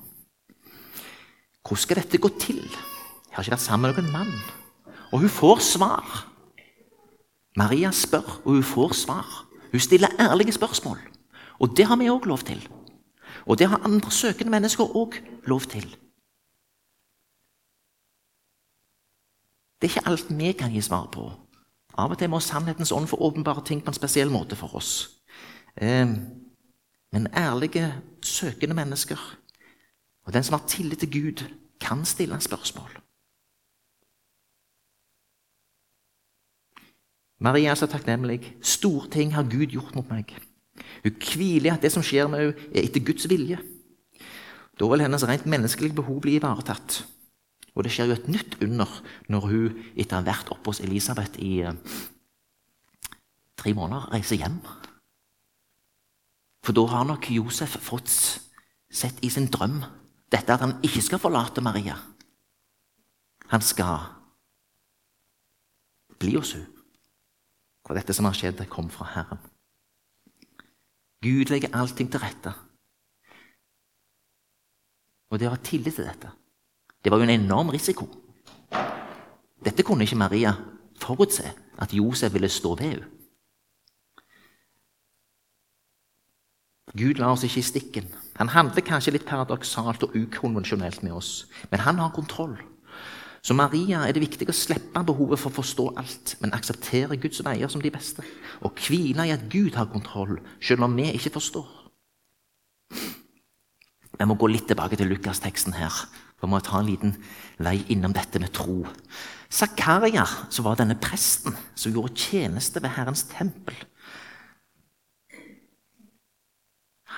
Hvordan 1.62 1.80
skal 1.80 2.02
dette 2.02 2.20
gå 2.20 2.28
til? 2.36 2.60
Jeg 2.60 3.36
har 3.36 3.46
ikke 3.46 3.54
vært 3.54 3.64
sammen 3.64 3.94
med 3.94 4.02
noen 4.02 4.12
mann. 4.12 4.34
Og 5.12 5.22
hun 5.24 5.32
får 5.32 5.62
svar. 5.64 6.26
Maria 7.56 7.92
spør, 7.96 8.28
og 8.44 8.58
hun 8.58 8.66
får 8.66 8.92
svar. 8.98 9.30
Hun 9.72 9.80
stiller 9.80 10.12
ærlige 10.20 10.52
spørsmål. 10.52 11.00
Og 11.64 11.76
det 11.76 11.86
har 11.88 11.96
vi 11.96 12.10
òg 12.12 12.28
lov 12.28 12.44
til. 12.44 12.60
Og 13.46 13.58
det 13.58 13.70
har 13.72 13.84
andre 13.88 14.10
søkende 14.10 14.52
mennesker 14.52 14.96
òg 14.96 15.16
lov 15.48 15.64
til. 15.72 15.86
Det 19.80 19.88
er 19.88 19.96
ikke 19.96 20.08
alt 20.10 20.28
vi 20.30 20.52
kan 20.52 20.72
gi 20.72 20.80
svar 20.84 21.08
på. 21.12 21.24
Av 21.98 22.12
og 22.12 22.18
til 22.18 22.30
må 22.30 22.40
sannhetens 22.40 22.92
ånd 22.92 23.08
få 23.08 23.16
åpenbare 23.16 23.64
ting 23.64 23.80
på 23.84 23.90
en 23.90 23.96
spesiell 23.96 24.30
måte 24.30 24.56
for 24.56 24.76
oss. 24.76 25.20
Eh, 25.76 26.08
men 27.12 27.28
ærlige, 27.36 27.92
søkende 28.22 28.74
mennesker, 28.74 29.20
og 30.24 30.32
den 30.32 30.44
som 30.44 30.58
har 30.58 30.66
tillit 30.68 30.98
til 30.98 31.12
Gud, 31.12 31.44
kan 31.80 32.04
stille 32.04 32.40
spørsmål. 32.40 32.98
Maria 37.42 37.70
er 37.70 37.74
så 37.74 37.88
takknemlig. 37.90 38.56
Store 38.62 39.08
ting 39.10 39.34
har 39.34 39.42
Gud 39.42 39.66
gjort 39.66 39.94
mot 39.98 40.10
meg. 40.10 40.30
Hun 41.02 41.16
hviler 41.18 41.72
i 41.72 41.74
at 41.74 41.82
det 41.82 41.90
som 41.92 42.04
skjer 42.06 42.30
med 42.30 42.38
henne, 42.38 42.68
er 42.70 42.86
etter 42.86 43.02
Guds 43.02 43.26
vilje. 43.28 43.58
Da 44.78 44.88
vil 44.88 45.02
hennes 45.02 45.26
rent 45.26 45.48
menneskelige 45.50 45.96
behov 45.98 46.20
bli 46.22 46.36
ivaretatt. 46.38 47.02
Og 47.74 47.84
det 47.84 47.92
skjer 47.92 48.12
jo 48.12 48.16
et 48.16 48.30
nytt 48.30 48.56
under 48.62 48.88
når 49.32 49.48
hun 49.50 49.82
etter 49.98 50.24
vært 50.24 50.52
oppe 50.54 50.70
hos 50.70 50.82
Elisabeth 50.84 51.40
i 51.42 51.64
eh, 51.66 51.98
tre 53.58 53.74
måneder, 53.74 54.10
reiser 54.14 54.38
hjem. 54.38 54.60
For 56.62 56.74
da 56.76 56.84
har 56.86 57.06
nok 57.08 57.30
Josef 57.34 57.76
fått 57.82 58.10
sett 58.92 59.22
i 59.24 59.30
sin 59.32 59.48
drøm 59.50 59.80
dette 60.32 60.54
at 60.54 60.62
han 60.62 60.78
ikke 60.86 61.02
skal 61.04 61.20
forlate 61.20 61.64
Maria. 61.64 61.96
Han 63.52 63.64
skal 63.64 63.98
bli 66.22 66.36
hos 66.38 66.54
henne. 66.56 66.70
For 67.82 67.98
dette 67.98 68.14
som 68.14 68.28
har 68.28 68.36
skjedd, 68.38 68.60
det 68.60 68.70
kom 68.70 68.86
fra 68.94 69.08
Herren. 69.10 69.40
Gud 71.22 71.50
legger 71.50 71.74
allting 71.74 72.08
til 72.10 72.22
rette. 72.22 72.52
Og 75.32 75.40
det 75.40 75.48
å 75.48 75.54
ha 75.54 75.58
tillit 75.58 75.96
til 75.98 76.06
dette, 76.06 76.30
det 77.02 77.10
var 77.10 77.18
jo 77.18 77.26
en 77.26 77.34
enorm 77.34 77.72
risiko. 77.74 78.06
Dette 79.62 79.82
kunne 79.86 80.06
ikke 80.06 80.20
Maria 80.20 80.54
forutse, 81.02 81.50
at 81.82 81.94
Josef 81.94 82.34
ville 82.34 82.50
stå 82.50 82.76
ved 82.78 82.86
henne. 82.86 83.10
Gud 86.98 87.20
lar 87.20 87.32
oss 87.32 87.44
ikke 87.46 87.62
i 87.62 87.64
stikken. 87.66 88.10
Han 88.36 88.52
handler 88.52 88.84
kanskje 88.84 89.14
litt 89.16 89.28
paradoksalt 89.28 90.04
og 90.04 90.16
ukonvensjonelt 90.16 91.02
med 91.04 91.16
oss, 91.16 91.46
men 91.70 91.84
han 91.84 92.00
har 92.02 92.12
kontroll. 92.12 92.58
Så 93.42 93.56
Maria 93.58 94.04
er 94.06 94.14
det 94.14 94.22
viktig 94.22 94.46
å 94.46 94.54
slippe 94.54 95.02
behovet 95.02 95.40
for 95.40 95.50
å 95.50 95.56
forstå 95.56 95.86
alt, 95.98 96.36
men 96.40 96.54
akseptere 96.54 97.18
Guds 97.18 97.42
veier 97.42 97.70
som 97.72 97.82
de 97.82 97.90
beste, 97.90 98.22
og 98.62 98.78
hvile 98.84 99.26
i 99.26 99.34
at 99.34 99.48
Gud 99.50 99.74
har 99.74 99.90
kontroll, 99.90 100.38
selv 100.62 100.86
om 100.86 100.94
vi 100.96 101.08
ikke 101.10 101.34
forstår. 101.40 101.66
Vi 104.12 104.28
må 104.28 104.36
gå 104.38 104.46
litt 104.52 104.68
tilbake 104.70 104.94
til 105.00 105.10
Lukas-teksten 105.10 105.74
her. 105.74 105.96
Vi 106.38 106.50
må 106.50 106.60
ta 106.62 106.78
en 106.78 106.86
liten 106.86 107.16
vei 107.62 107.80
innom 107.90 108.14
dette 108.14 108.38
med 108.42 108.52
tro. 108.54 108.84
Zakaria, 109.50 110.22
som 110.50 110.68
var 110.68 110.78
denne 110.78 110.94
presten 111.00 111.56
som 111.74 111.94
gjorde 111.94 112.14
tjeneste 112.18 112.82
ved 112.82 112.94
Herrens 112.94 113.24
tempel, 113.32 113.74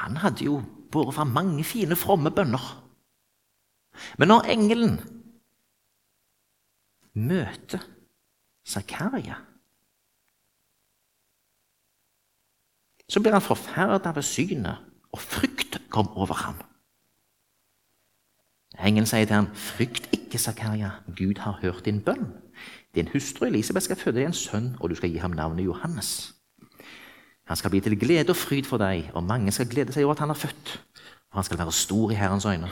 Han 0.05 0.17
hadde 0.21 0.45
jo 0.45 0.63
båret 0.93 1.15
fram 1.15 1.33
mange 1.33 1.65
fine, 1.65 1.97
fromme 1.97 2.31
bønner. 2.31 2.65
Men 4.19 4.29
når 4.29 4.51
engelen 4.53 4.99
møter 7.15 7.81
Zakaria, 8.67 9.35
så 13.09 13.21
blir 13.21 13.33
han 13.33 13.43
forferda 13.43 14.13
ved 14.15 14.23
synet, 14.23 14.77
og 15.13 15.21
frykt 15.21 15.81
kom 15.91 16.09
over 16.09 16.35
ham. 16.35 16.63
Engelen 18.79 19.07
sier 19.07 19.25
til 19.25 19.35
ham, 19.35 19.55
'Frykt 19.55 20.09
ikke, 20.13 20.39
Zakaria, 20.39 20.91
Gud 21.07 21.39
har 21.39 21.59
hørt 21.63 21.85
din 21.85 22.03
bønn.' 22.03 22.33
'Din 22.95 23.09
hustru 23.09 23.47
Elisabeth 23.47 23.85
skal 23.85 23.97
føde 23.97 24.17
deg 24.17 24.27
en 24.27 24.33
sønn, 24.33 24.77
og 24.81 24.91
du 24.91 24.95
skal 24.95 25.11
gi 25.11 25.17
ham 25.17 25.31
navnet 25.31 25.65
Johannes.' 25.65 26.44
Han 27.45 27.57
skal 27.57 27.71
bli 27.71 27.81
til 27.85 27.99
glede 28.01 28.33
og 28.33 28.39
fryd 28.41 28.65
for 28.69 28.81
deg, 28.81 29.11
og 29.15 29.25
mange 29.25 29.53
skal 29.53 29.69
glede 29.69 29.93
seg 29.93 30.07
over 30.07 30.17
at 30.17 30.25
han 30.25 30.33
er 30.33 30.41
født. 30.41 30.75
Og 31.31 31.41
han 31.41 31.45
skal 31.45 31.61
være 31.61 31.73
stor 31.77 32.11
i 32.11 32.17
Herrens 32.17 32.47
øyne. 32.49 32.71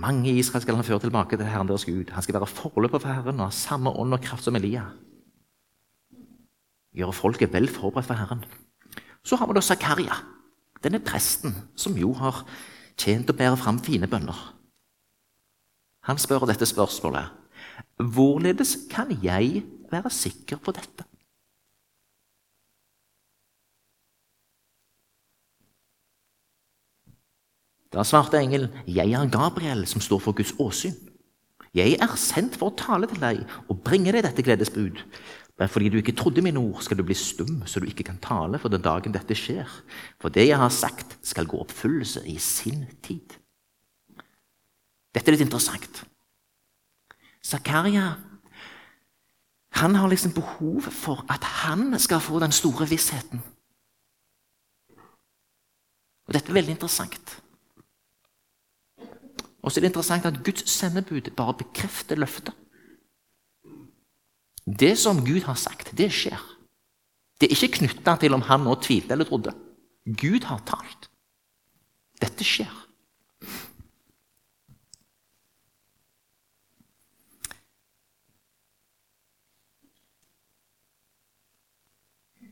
Mange 0.00 0.30
i 0.30 0.38
Israel 0.38 0.62
skal 0.62 0.74
han 0.74 0.84
føre 0.84 1.02
tilbake 1.04 1.36
til 1.36 1.46
Herren 1.46 1.68
deres 1.68 1.84
Gud. 1.84 2.10
Han 2.10 2.22
skal 2.22 2.34
være 2.34 2.46
forløper 2.46 2.98
for 2.98 3.12
Herren 3.12 3.40
og 3.40 3.50
ha 3.50 3.54
samme 3.54 3.90
ånd 3.90 4.16
og 4.16 4.22
kraft 4.24 4.46
som 4.46 4.56
Elia. 4.56 4.86
Gjøre 6.96 7.12
folket 7.12 7.52
vel 7.52 7.68
forberedt 7.68 8.08
for 8.08 8.18
Herren. 8.18 8.44
Så 9.22 9.36
har 9.36 9.46
vi 9.46 9.54
da 9.54 9.60
Zakaria, 9.60 10.16
denne 10.82 11.02
presten 11.04 11.54
som 11.76 11.98
jo 12.00 12.14
har 12.16 12.42
tjent 12.96 13.30
å 13.30 13.36
bære 13.36 13.60
fram 13.60 13.78
fine 13.84 14.08
bønner. 14.10 14.38
Han 16.08 16.18
spør 16.18 16.48
dette 16.48 16.66
spørsmålet. 16.66 17.28
Hvorledes 18.00 18.76
kan 18.90 19.12
jeg 19.22 19.62
være 19.92 20.10
sikker 20.10 20.56
på 20.64 20.72
dette? 20.72 21.09
Da 27.92 28.04
svarte 28.04 28.38
engelen, 28.38 28.70
'Jeg 28.86 29.12
er 29.12 29.30
Gabriel, 29.30 29.86
som 29.86 30.00
står 30.00 30.18
for 30.18 30.32
Guds 30.32 30.52
åsyn.' 30.58 31.10
'Jeg 31.74 31.98
er 32.00 32.16
sendt 32.16 32.56
for 32.56 32.70
å 32.70 32.76
tale 32.76 33.06
til 33.06 33.20
deg 33.20 33.46
og 33.68 33.82
bringe 33.84 34.12
deg 34.12 34.22
dette 34.22 34.42
gledesbud.' 34.42 35.04
Men 35.60 35.68
fordi 35.68 35.88
du 35.88 35.98
ikke 36.00 36.16
trodde 36.16 36.40
mine 36.42 36.58
ord, 36.58 36.80
skal 36.82 36.96
du 36.96 37.02
bli 37.02 37.14
stum, 37.14 37.62
så 37.66 37.80
du 37.80 37.86
ikke 37.86 38.04
kan 38.04 38.16
tale 38.16 38.58
for 38.58 38.72
den 38.72 38.80
dagen 38.80 39.12
dette 39.12 39.36
skjer. 39.36 39.68
For 40.18 40.32
det 40.32 40.46
jeg 40.48 40.56
har 40.56 40.72
sagt, 40.72 41.18
skal 41.22 41.44
gå 41.44 41.60
oppfyllelse 41.60 42.22
i 42.26 42.38
sin 42.38 42.86
tid. 43.02 43.36
Dette 45.12 45.28
er 45.28 45.36
litt 45.36 45.44
interessant. 45.44 46.00
Zakaria 47.44 48.16
han 49.80 49.94
har 49.94 50.08
liksom 50.08 50.32
behov 50.32 50.88
for 50.92 51.24
at 51.28 51.44
han 51.44 51.98
skal 51.98 52.20
få 52.20 52.40
den 52.40 52.52
store 52.52 52.88
vissheten. 52.88 53.40
Og 56.26 56.34
Dette 56.34 56.50
er 56.50 56.56
veldig 56.56 56.76
interessant. 56.78 57.36
Og 59.60 59.70
så 59.70 59.78
er 59.78 59.84
det 59.84 59.90
interessant 59.92 60.26
at 60.28 60.40
Guds 60.44 60.64
sendebud 60.70 61.30
bare 61.36 61.58
bekrefter 61.60 62.16
løftet. 62.16 62.54
Det 64.64 64.94
som 64.98 65.24
Gud 65.24 65.42
har 65.44 65.58
sagt, 65.58 65.92
det 65.98 66.10
skjer. 66.14 66.40
Det 67.40 67.48
er 67.48 67.56
ikke 67.56 67.80
knytta 67.80 68.16
til 68.20 68.36
om 68.36 68.44
han 68.44 68.64
nå 68.64 68.76
tvilte 68.84 69.16
eller 69.16 69.28
trodde. 69.28 69.54
Gud 70.04 70.44
har 70.48 70.60
talt. 70.68 71.08
Dette 72.20 72.44
skjer. 72.44 72.72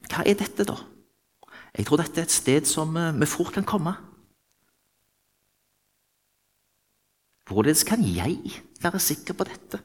Hva 0.09 0.25
er 0.25 0.39
dette, 0.41 0.65
da? 0.65 0.75
Jeg 1.77 1.87
tror 1.87 2.01
dette 2.01 2.19
er 2.19 2.27
et 2.27 2.33
sted 2.33 2.67
som 2.67 2.97
eh, 2.97 3.13
vi 3.21 3.29
fort 3.29 3.53
kan 3.55 3.67
komme. 3.69 3.93
Hvorledes 7.49 7.85
kan 7.85 8.03
jeg 8.05 8.39
være 8.83 9.01
sikker 9.01 9.35
på 9.35 9.45
dette? 9.49 9.81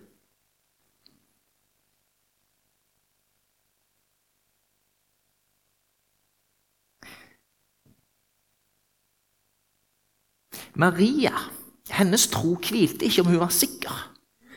Maria, 10.76 11.32
hennes 11.90 12.28
tro 12.28 12.58
hvilte 12.58 13.06
ikke 13.06 13.22
om 13.22 13.28
hun 13.28 13.40
var 13.40 13.54
sikker. 13.54 13.96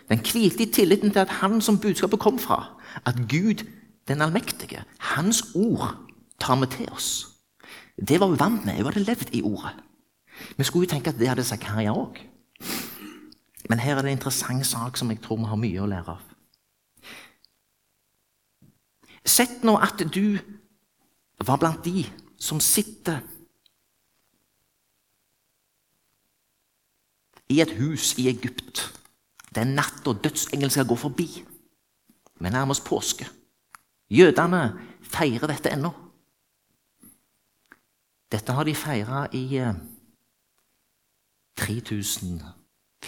Den 0.08 0.18
hvilte 0.18 0.62
i 0.62 0.72
tilliten 0.72 1.12
til 1.12 1.18
at 1.18 1.38
han 1.42 1.60
som 1.60 1.78
budskapet 1.78 2.20
kom 2.20 2.38
fra, 2.38 2.80
at 3.06 3.14
Gud, 3.28 3.66
den 4.08 4.22
allmektige, 4.22 4.84
hans 4.98 5.44
ord 5.54 5.94
tar 6.40 6.58
vi 6.60 6.66
til 6.66 6.92
oss. 6.92 7.28
Det 8.08 8.20
var 8.20 8.26
hun 8.26 8.40
vant 8.40 8.64
med. 8.64 8.74
Hun 8.74 8.84
hadde 8.84 9.04
levd 9.04 9.34
i 9.34 9.42
ordet. 9.42 9.74
Vi 10.56 10.64
skulle 10.64 10.88
jo 10.88 10.90
tenke 10.90 11.10
at 11.10 11.18
det 11.18 11.28
hadde 11.28 11.44
Zakaria 11.44 11.92
òg. 11.92 12.35
Men 13.68 13.82
her 13.82 13.96
er 13.96 14.02
det 14.02 14.10
en 14.12 14.18
interessant 14.18 14.66
sak 14.66 14.96
som 14.96 15.10
jeg 15.10 15.20
tror 15.22 15.40
vi 15.40 15.50
har 15.50 15.60
mye 15.60 15.82
å 15.82 15.88
lære 15.90 16.14
av. 16.14 16.34
Sett 19.26 19.64
nå 19.66 19.74
at 19.82 20.04
du 20.14 20.38
var 21.42 21.58
blant 21.58 21.82
de 21.84 22.04
som 22.38 22.60
sitter 22.62 23.24
i 27.50 27.60
et 27.62 27.74
hus 27.78 28.14
i 28.18 28.28
Egypt. 28.30 28.84
Det 29.50 29.62
er 29.64 29.72
natt, 29.72 30.02
og 30.06 30.22
dødsengelen 30.22 30.70
skal 30.70 30.86
gå 30.86 30.96
forbi. 31.00 31.26
Vi 32.36 32.50
nærmer 32.50 32.74
oss 32.74 32.84
påske. 32.84 33.26
Jødene 34.10 34.62
feirer 35.02 35.50
dette 35.50 35.72
ennå. 35.72 35.90
Dette 38.30 38.52
har 38.52 38.66
de 38.66 38.74
feira 38.74 39.26
i 39.34 39.46
3000 41.56 42.42
år, 42.42 42.54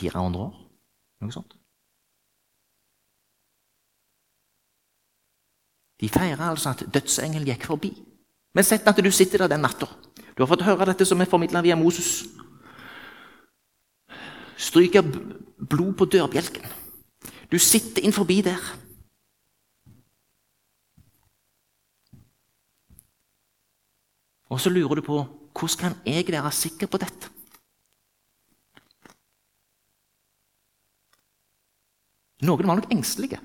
noe 0.06 1.34
sånt. 1.34 1.54
De 5.98 6.08
feirer 6.08 6.44
altså 6.46 6.70
at 6.70 6.84
dødsengelen 6.94 7.48
gikk 7.48 7.66
forbi. 7.66 7.90
Men 8.54 8.64
sett 8.64 8.86
at 8.86 8.98
du 9.02 9.10
sitter 9.10 9.44
der 9.44 9.54
den 9.54 9.64
natta. 9.66 9.88
Du 10.36 10.42
har 10.42 10.50
fått 10.50 10.62
høre 10.62 10.86
dette 10.86 11.06
som 11.06 11.20
er 11.20 11.30
formidla 11.30 11.62
via 11.62 11.76
Moses. 11.76 12.28
Stryker 14.58 15.02
blod 15.02 15.96
på 15.98 16.06
dørbjelken. 16.06 16.66
Du 17.50 17.58
sitter 17.58 18.04
inn 18.04 18.14
forbi 18.14 18.40
der. 18.46 18.62
Og 24.48 24.60
så 24.60 24.70
lurer 24.70 25.00
du 25.00 25.02
på 25.04 25.18
hvordan 25.58 25.78
kan 25.78 25.94
jeg 26.06 26.30
være 26.30 26.52
sikker 26.54 26.86
på 26.86 27.00
dette? 27.02 27.30
Noen 32.46 32.68
var 32.70 32.78
nok 32.78 32.92
engstelige. 32.94 33.40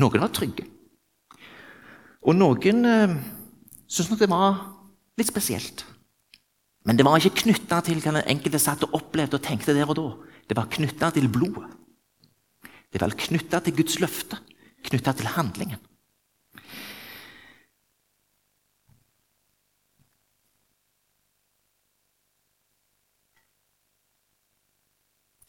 Noen 0.00 0.22
var 0.22 0.32
trygge. 0.32 0.64
Og 2.22 2.36
noen 2.38 2.86
eh, 2.88 3.16
syntes 3.84 4.10
nok 4.12 4.22
det 4.22 4.30
var 4.32 4.60
litt 5.20 5.28
spesielt. 5.28 5.84
Men 6.86 6.98
det 6.98 7.04
var 7.06 7.20
ikke 7.20 7.44
knytta 7.44 7.82
til 7.86 8.00
hva 8.02 8.16
den 8.16 8.30
enkelte 8.32 8.60
satt 8.62 8.86
og 8.86 8.96
opplevde 8.98 9.38
og 9.38 9.44
tenkte 9.44 9.74
der 9.76 9.90
og 9.90 9.98
da. 9.98 10.08
Det 10.48 10.56
var 10.58 10.70
knytta 10.72 11.12
til 11.14 11.28
blodet. 11.30 11.68
Det 12.92 13.00
var 13.00 13.14
knytta 13.16 13.60
til 13.64 13.76
Guds 13.76 14.00
løfte, 14.02 14.38
knytta 14.84 15.14
til 15.16 15.30
handlingen. 15.32 15.80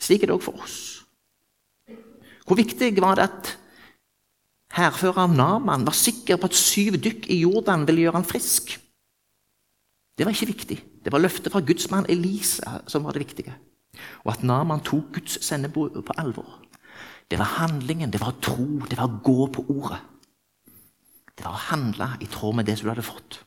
Slik 0.04 0.24
er 0.24 0.32
det 0.32 0.36
òg 0.36 0.44
for 0.44 0.60
oss. 0.60 1.03
Hvor 2.54 2.62
viktig 2.62 3.02
var 3.02 3.16
det 3.18 3.24
at 3.26 3.48
hærføreren 4.78 5.32
Naman 5.34 5.88
var 5.88 5.96
sikker 5.98 6.38
på 6.38 6.46
at 6.46 6.54
syv 6.54 7.00
dykk 7.02 7.26
i 7.34 7.40
Jordan 7.42 7.88
ville 7.88 8.04
gjøre 8.04 8.20
han 8.20 8.28
frisk? 8.30 8.76
Det 10.18 10.28
var 10.28 10.36
ikke 10.36 10.52
viktig. 10.52 10.78
Det 11.02 11.12
var 11.12 11.24
løftet 11.24 11.50
fra 11.50 11.64
gudsmann 11.66 12.06
Elisa 12.06 12.76
som 12.86 13.08
var 13.08 13.18
det 13.18 13.24
viktige. 13.26 13.56
Og 14.22 14.36
at 14.36 14.46
Naman 14.46 14.86
tok 14.86 15.10
Guds 15.18 15.42
sendebud 15.42 15.98
på 16.06 16.18
alvor. 16.18 16.62
Det 17.32 17.42
var 17.42 17.58
handlingen, 17.58 18.14
det 18.14 18.22
var 18.22 18.38
tro, 18.38 18.86
det 18.86 19.02
var 19.02 19.10
å 19.10 19.20
gå 19.26 19.50
på 19.50 19.66
ordet. 19.74 20.04
Det 21.34 21.50
var 21.50 21.58
å 21.58 21.66
handle 21.74 22.14
i 22.22 22.30
tråd 22.30 22.62
med 22.62 22.70
det 22.70 22.78
som 22.78 22.86
du 22.86 22.94
hadde 22.94 23.10
fått. 23.10 23.42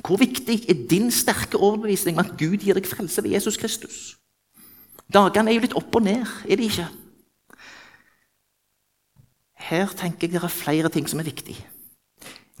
Hvor 0.00 0.16
viktig 0.16 0.62
er 0.70 0.86
din 0.88 1.12
sterke 1.12 1.60
overbevisning 1.60 2.16
om 2.16 2.24
at 2.24 2.36
Gud 2.40 2.64
gir 2.64 2.80
deg 2.80 2.88
frelse 2.88 3.20
ved 3.20 3.36
Jesus 3.36 3.60
Kristus? 3.60 4.14
Dagene 5.12 5.50
er 5.50 5.58
jo 5.58 5.64
litt 5.64 5.76
opp 5.76 5.96
og 5.98 6.04
ned, 6.06 6.24
er 6.48 6.56
de 6.56 6.68
ikke? 6.68 6.86
Her 9.64 9.92
tenker 9.96 10.28
jeg 10.28 10.34
det 10.34 10.42
er 10.42 10.52
flere 10.52 10.90
ting 10.92 11.08
som 11.08 11.20
er 11.20 11.28
viktig. 11.28 11.56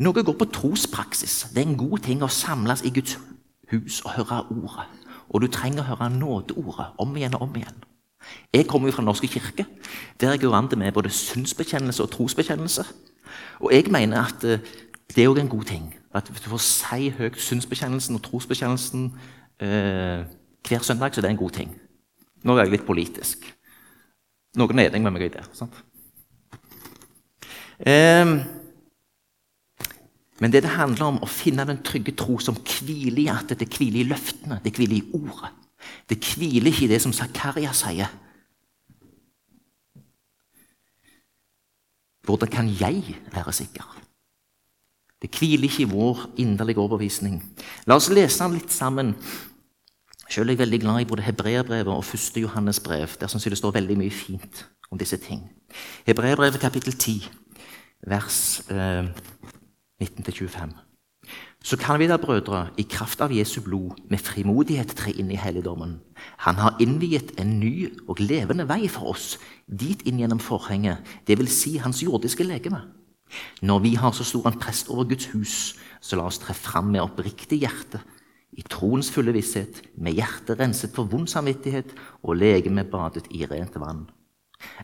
Noe 0.04 0.24
går 0.26 0.36
på 0.38 0.50
trospraksis. 0.50 1.50
Det 1.54 1.62
er 1.62 1.68
en 1.68 1.78
god 1.78 2.02
ting 2.06 2.22
å 2.24 2.30
samles 2.32 2.82
i 2.82 2.92
Guds 2.94 3.18
hus 3.70 4.00
og 4.04 4.14
høre 4.16 4.40
ordet. 4.50 4.86
Og 5.30 5.42
du 5.42 5.48
trenger 5.48 5.84
å 5.84 5.90
høre 5.92 6.10
nådeordet 6.12 6.86
om 7.00 7.16
igjen 7.16 7.36
og 7.36 7.46
om 7.46 7.58
igjen. 7.58 7.84
Jeg 8.52 8.66
kommer 8.66 8.88
jo 8.88 8.96
fra 8.96 9.02
Den 9.02 9.10
norske 9.10 9.28
kirke. 9.28 9.66
Der 10.20 10.30
jeg 10.30 10.40
går 10.40 10.54
an 10.54 10.68
med 10.78 10.92
både 10.92 11.10
synsbekjennelse 11.10 12.02
og 12.02 12.10
trosbekjennelse. 12.10 12.84
Og 13.60 13.72
jeg 13.72 13.90
mener 13.90 14.24
at 14.24 14.44
eh, 14.44 14.60
det 15.14 15.24
er 15.24 15.28
òg 15.28 15.38
en 15.40 15.48
god 15.48 15.64
ting. 15.64 15.94
At 16.14 16.28
du 16.28 16.48
får 16.48 16.62
si 16.62 17.10
høyt 17.10 17.38
synsbekjennelsen 17.40 18.16
og 18.16 18.22
trosbekjennelsen 18.22 19.12
eh, 19.60 20.24
hver 20.68 20.82
søndag, 20.82 21.14
så 21.14 21.20
det 21.20 21.28
er 21.28 21.36
en 21.36 21.42
god 21.44 21.50
ting. 21.50 21.74
Nå 22.44 22.56
er 22.56 22.66
jeg 22.66 22.76
litt 22.76 22.86
politisk. 22.86 23.46
Noen 24.60 24.78
er 24.78 24.90
enig 24.90 25.02
med 25.02 25.16
meg 25.16 25.26
i 25.26 25.32
det. 25.34 25.44
sant? 25.56 25.80
Eh, 27.78 28.34
men 30.42 30.52
det 30.52 30.64
det 30.64 30.74
handler 30.76 31.08
om, 31.08 31.22
å 31.22 31.30
finne 31.30 31.66
den 31.66 31.82
trygge 31.86 32.14
tro 32.18 32.38
som 32.42 32.58
hviler 32.58 33.24
i 33.24 33.30
at 33.32 33.54
det 33.58 33.70
hviler 33.70 34.02
i 34.02 34.08
løftene, 34.10 34.60
det 34.64 34.74
hviler 34.76 34.98
i 34.98 35.06
ordet. 35.16 35.52
Det 36.10 36.18
hviler 36.20 36.70
ikke 36.70 36.86
i 36.86 36.92
det 36.94 37.00
som 37.02 37.14
Zakaria 37.14 37.72
sier. 37.76 38.12
Hvordan 42.24 42.50
kan 42.50 42.70
jeg 42.80 43.18
være 43.32 43.52
sikker? 43.52 43.90
Det 45.20 45.30
hviler 45.32 45.68
ikke 45.68 45.84
i 45.84 45.88
vår 45.88 46.22
inderlige 46.40 46.80
overbevisning. 46.80 47.38
La 47.88 47.96
oss 47.96 48.10
lese 48.12 48.42
den 48.42 48.56
litt 48.58 48.72
sammen. 48.72 49.14
Selv 50.30 50.48
er 50.48 50.52
jeg 50.52 50.58
veldig 50.58 50.80
glad 50.80 51.00
i 51.00 51.08
både 51.08 51.22
Hebreerbrevet 51.22 51.92
og 51.92 52.04
1. 52.14 52.42
Johannes 52.42 52.80
brev. 52.80 53.08
Der 53.20 53.26
syns 53.26 53.46
jeg 53.46 53.52
det 53.52 53.58
står 53.58 53.76
veldig 53.76 53.98
mye 53.98 54.10
fint 54.10 54.66
om 54.90 54.98
disse 54.98 55.16
ting. 55.16 55.44
Hebreerbrevet 56.06 56.60
kapittel 56.60 56.92
10, 56.92 57.28
vers 58.06 58.62
eh, 58.70 59.04
19-25. 60.02 60.72
Så 61.64 61.76
kan 61.80 61.98
vi 61.98 62.06
da, 62.06 62.16
brødre, 62.20 62.66
i 62.76 62.84
kraft 62.84 63.22
av 63.24 63.32
Jesu 63.32 63.62
blod 63.64 63.96
med 64.12 64.20
frimodighet 64.20 64.90
tre 64.96 65.14
inn 65.16 65.30
i 65.32 65.38
helligdommen. 65.40 65.96
Han 66.44 66.60
har 66.60 66.76
innviet 66.80 67.32
en 67.40 67.54
ny 67.60 67.88
og 68.04 68.20
levende 68.20 68.66
vei 68.68 68.84
for 68.92 69.14
oss, 69.14 69.38
dit 69.64 70.02
inn 70.04 70.20
gjennom 70.20 70.42
forhenget, 70.44 71.00
dvs. 71.24 71.56
Si 71.56 71.76
hans 71.80 72.02
jordiske 72.04 72.44
legeme. 72.44 72.82
Når 73.64 73.80
vi 73.80 73.94
har 73.96 74.12
så 74.12 74.26
stor 74.28 74.50
en 74.50 74.58
prest 74.60 74.92
over 74.92 75.08
Guds 75.08 75.30
hus, 75.32 75.54
så 76.04 76.20
la 76.20 76.28
oss 76.28 76.38
tre 76.42 76.52
fram 76.54 76.92
med 76.92 77.00
oppriktig 77.00 77.62
hjerte, 77.64 78.02
i 78.54 78.64
troens 78.70 79.10
fulle 79.10 79.34
visshet, 79.34 79.82
med 79.96 80.16
hjertet 80.18 80.60
renset 80.60 80.94
for 80.94 81.10
vond 81.10 81.28
samvittighet 81.30 81.94
og 82.22 82.38
legemet 82.38 82.90
badet 82.92 83.26
i 83.34 83.44
rent 83.50 83.76
vann. 83.80 84.06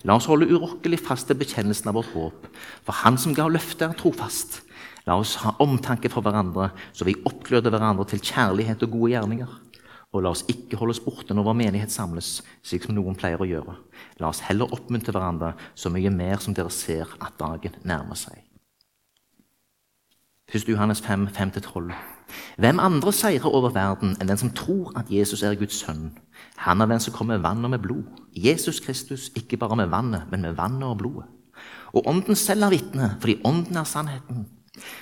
La 0.05 0.17
oss 0.19 0.29
holde 0.29 0.49
urokkelig 0.51 0.99
fast 1.01 1.29
til 1.31 1.39
bekjennelsen 1.41 1.89
av 1.91 1.97
vårt 1.97 2.13
håp, 2.15 2.49
for 2.85 3.01
Han 3.05 3.19
som 3.19 3.35
ga 3.37 3.47
løftet, 3.49 3.89
er 3.89 3.97
trofast. 3.97 4.61
La 5.07 5.17
oss 5.17 5.37
ha 5.45 5.55
omtanke 5.63 6.11
for 6.13 6.25
hverandre, 6.25 6.71
så 6.93 7.07
vi 7.09 7.17
oppgløder 7.25 7.73
hverandre 7.73 8.05
til 8.11 8.21
kjærlighet 8.21 8.85
og 8.85 8.93
gode 8.93 9.13
gjerninger. 9.15 9.55
Og 10.11 10.25
la 10.25 10.35
oss 10.35 10.43
ikke 10.51 10.77
holde 10.77 10.97
oss 10.97 11.05
borte 11.05 11.35
når 11.37 11.47
vår 11.47 11.59
menighet 11.63 11.95
samles, 11.95 12.41
slik 12.67 12.85
som 12.85 12.97
noen 12.97 13.17
pleier 13.17 13.41
å 13.41 13.49
gjøre. 13.49 13.77
La 14.21 14.33
oss 14.33 14.43
heller 14.49 14.73
oppmuntre 14.75 15.15
hverandre 15.15 15.55
så 15.79 15.93
mye 15.95 16.11
mer 16.13 16.43
som 16.43 16.57
dere 16.57 16.73
ser 16.75 17.09
at 17.23 17.39
dagen 17.39 17.79
nærmer 17.87 18.19
seg. 18.19 18.50
1. 20.55 20.69
Johannes 20.69 21.01
5, 21.01 21.29
5-12. 21.29 21.93
Hvem 22.59 22.79
andre 22.83 23.13
seirer 23.15 23.47
over 23.47 23.71
verden 23.71 24.17
enn 24.19 24.31
den 24.31 24.39
som 24.41 24.51
tror 24.51 24.91
at 24.99 25.11
Jesus 25.11 25.45
er 25.47 25.55
Guds 25.55 25.77
sønn? 25.79 26.09
Han 26.65 26.83
er 26.83 26.91
den 26.91 27.03
som 27.03 27.15
kommer 27.15 27.37
med 27.37 27.45
vann 27.45 27.65
og 27.65 27.71
med 27.71 27.83
blod. 27.85 28.03
Jesus 28.35 28.81
Kristus 28.83 29.29
ikke 29.39 29.61
bare 29.63 29.77
med 29.79 29.93
vannet, 29.93 30.27
men 30.31 30.43
med 30.43 30.57
vannet 30.59 30.89
og 30.89 30.99
blodet. 30.99 31.29
Og 31.95 32.07
Ånden 32.07 32.35
selv 32.35 32.67
er 32.67 32.75
vitne, 32.75 33.13
fordi 33.21 33.37
Ånden 33.45 33.79
er 33.79 33.87
sannheten. 33.87 34.49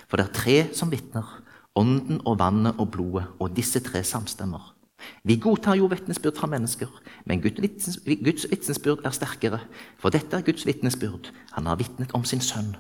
For 0.09 0.21
det 0.21 0.27
er 0.27 0.37
tre 0.37 0.57
som 0.77 0.93
vitner, 0.93 1.25
ånden 1.77 2.21
og 2.27 2.39
vannet 2.39 2.77
og 2.79 2.91
blodet, 2.91 3.25
og 3.39 3.57
disse 3.57 3.81
tre 3.81 4.03
samstemmer. 4.05 4.75
Vi 5.25 5.39
godtar 5.41 5.79
jo 5.79 5.89
vitnesbyrd 5.89 6.37
fra 6.37 6.51
mennesker, 6.51 6.91
men 7.25 7.41
Guds 7.41 8.47
vitnesbyrd 8.51 9.05
er 9.05 9.17
sterkere. 9.17 9.61
For 9.99 10.11
dette 10.11 10.37
er 10.37 10.45
Guds 10.45 10.67
vitnesbyrd. 10.67 11.33
Han 11.53 11.67
har 11.67 11.79
vitnet 11.81 12.13
om 12.13 12.25
sin 12.25 12.43
sønn. 12.45 12.75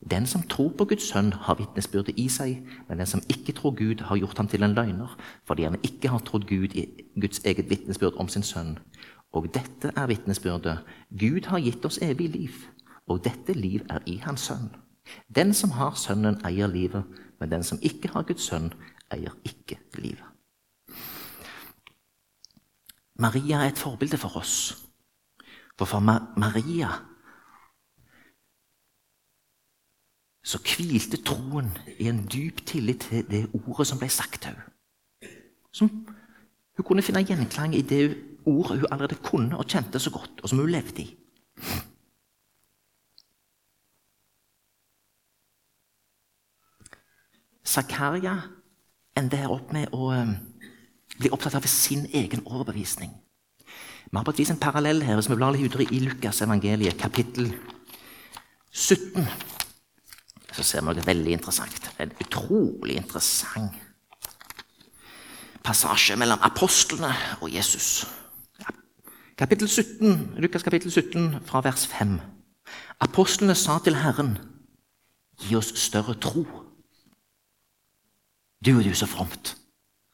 Den 0.00 0.26
som 0.26 0.42
tror 0.48 0.72
på 0.78 0.84
Guds 0.84 1.08
sønn, 1.12 1.32
har 1.32 1.58
vitnesbyrdet 1.58 2.16
i 2.16 2.28
seg, 2.32 2.62
men 2.88 2.98
den 2.98 3.06
som 3.06 3.20
ikke 3.28 3.52
tror 3.52 3.74
Gud, 3.76 4.00
har 4.08 4.16
gjort 4.16 4.38
ham 4.38 4.48
til 4.48 4.62
en 4.64 4.74
løgner, 4.74 5.16
fordi 5.44 5.66
han 5.68 5.76
ikke 5.84 6.08
har 6.08 6.24
trodd 6.24 6.46
Gud 6.48 6.72
i 6.74 6.86
Guds 7.20 7.44
eget 7.44 7.70
vitnesbyrd 7.70 8.16
om 8.16 8.28
sin 8.28 8.42
sønn. 8.42 8.78
Og 9.32 9.50
dette 9.54 9.92
er 9.96 10.06
vitnesbyrdet. 10.06 10.78
Gud 11.20 11.46
har 11.52 11.60
gitt 11.60 11.84
oss 11.84 12.00
evig 12.02 12.30
liv, 12.30 12.64
og 13.06 13.24
dette 13.24 13.52
liv 13.52 13.84
er 13.90 14.00
i 14.06 14.16
Hans 14.24 14.48
sønn. 14.48 14.70
Den 15.28 15.52
som 15.54 15.70
har 15.76 15.94
Sønnen, 15.94 16.40
eier 16.46 16.66
livet, 16.66 17.04
men 17.40 17.50
den 17.50 17.62
som 17.62 17.78
ikke 17.82 18.08
har 18.14 18.22
Guds 18.22 18.48
sønn, 18.48 18.72
eier 19.12 19.36
ikke 19.44 19.78
livet. 19.98 20.24
Maria 23.20 23.60
er 23.60 23.68
et 23.68 23.78
forbilde 23.78 24.16
for 24.16 24.36
oss. 24.36 24.86
For 25.78 25.84
for 25.84 26.00
Maria 26.00 26.88
så 30.50 30.58
hvilte 30.58 31.20
troen 31.22 31.70
i 31.98 32.08
en 32.10 32.24
dyp 32.26 32.64
tillit 32.66 33.06
til 33.06 33.26
det 33.30 33.44
ordet 33.54 33.86
som 33.86 34.00
ble 34.00 34.08
sagt 34.10 34.42
til 34.42 34.50
henne. 34.50 34.66
Hun 36.76 36.86
kunne 36.86 37.04
finne 37.06 37.22
gjenklang 37.22 37.76
i 37.76 37.84
det 37.86 38.02
ordet 38.48 38.80
hun 38.80 38.90
allerede 38.90 39.20
kunne 39.22 39.58
og 39.58 39.68
kjente 39.68 40.00
så 40.02 40.10
godt, 40.10 40.40
og 40.42 40.48
som 40.48 40.58
hun 40.58 40.70
levde 40.70 41.04
i. 41.04 41.08
Zakaria 47.64 48.34
ender 49.16 49.52
opp 49.52 49.70
med 49.72 49.92
å 49.94 50.10
um, 50.10 50.32
bli 51.20 51.30
opptatt 51.30 51.54
av 51.54 51.68
sin 51.70 52.08
egen 52.10 52.42
overbevisning. 52.46 53.12
Vi 54.10 54.16
har 54.16 54.26
på 54.26 54.34
et 54.34 54.42
vis 54.42 54.50
en 54.50 54.58
parallell 54.58 55.04
her 55.06 55.20
hvis 55.20 55.30
vi 55.30 55.38
blar 55.38 55.54
litt 55.54 55.68
videre 55.68 55.86
i 55.94 56.02
Lukas 56.02 56.42
evangeliet, 56.42 56.98
kapittel 56.98 57.52
17. 58.72 59.59
Så 60.56 60.64
ser 60.66 60.82
vi 60.82 60.90
noe 60.90 61.06
veldig 61.06 61.36
interessant. 61.38 61.92
En 62.02 62.12
utrolig 62.20 62.96
interessant 62.98 63.78
passasje 65.64 66.16
mellom 66.18 66.40
apostlene 66.42 67.12
og 67.40 67.52
Jesus. 67.52 68.06
Kapittel 69.38 69.68
17, 69.68 70.34
Lukas 70.42 70.62
kapittel 70.62 70.92
17 70.92 71.40
fra 71.48 71.62
vers 71.64 71.86
5. 71.88 72.18
Apostlene 73.00 73.54
sa 73.56 73.78
til 73.84 73.96
Herren, 73.96 74.36
gi 75.40 75.56
oss 75.56 75.72
større 75.80 76.14
tro. 76.20 76.44
Du 78.60 78.76
og 78.76 78.84
du, 78.84 78.92
så 78.94 79.08
fromt. 79.08 79.54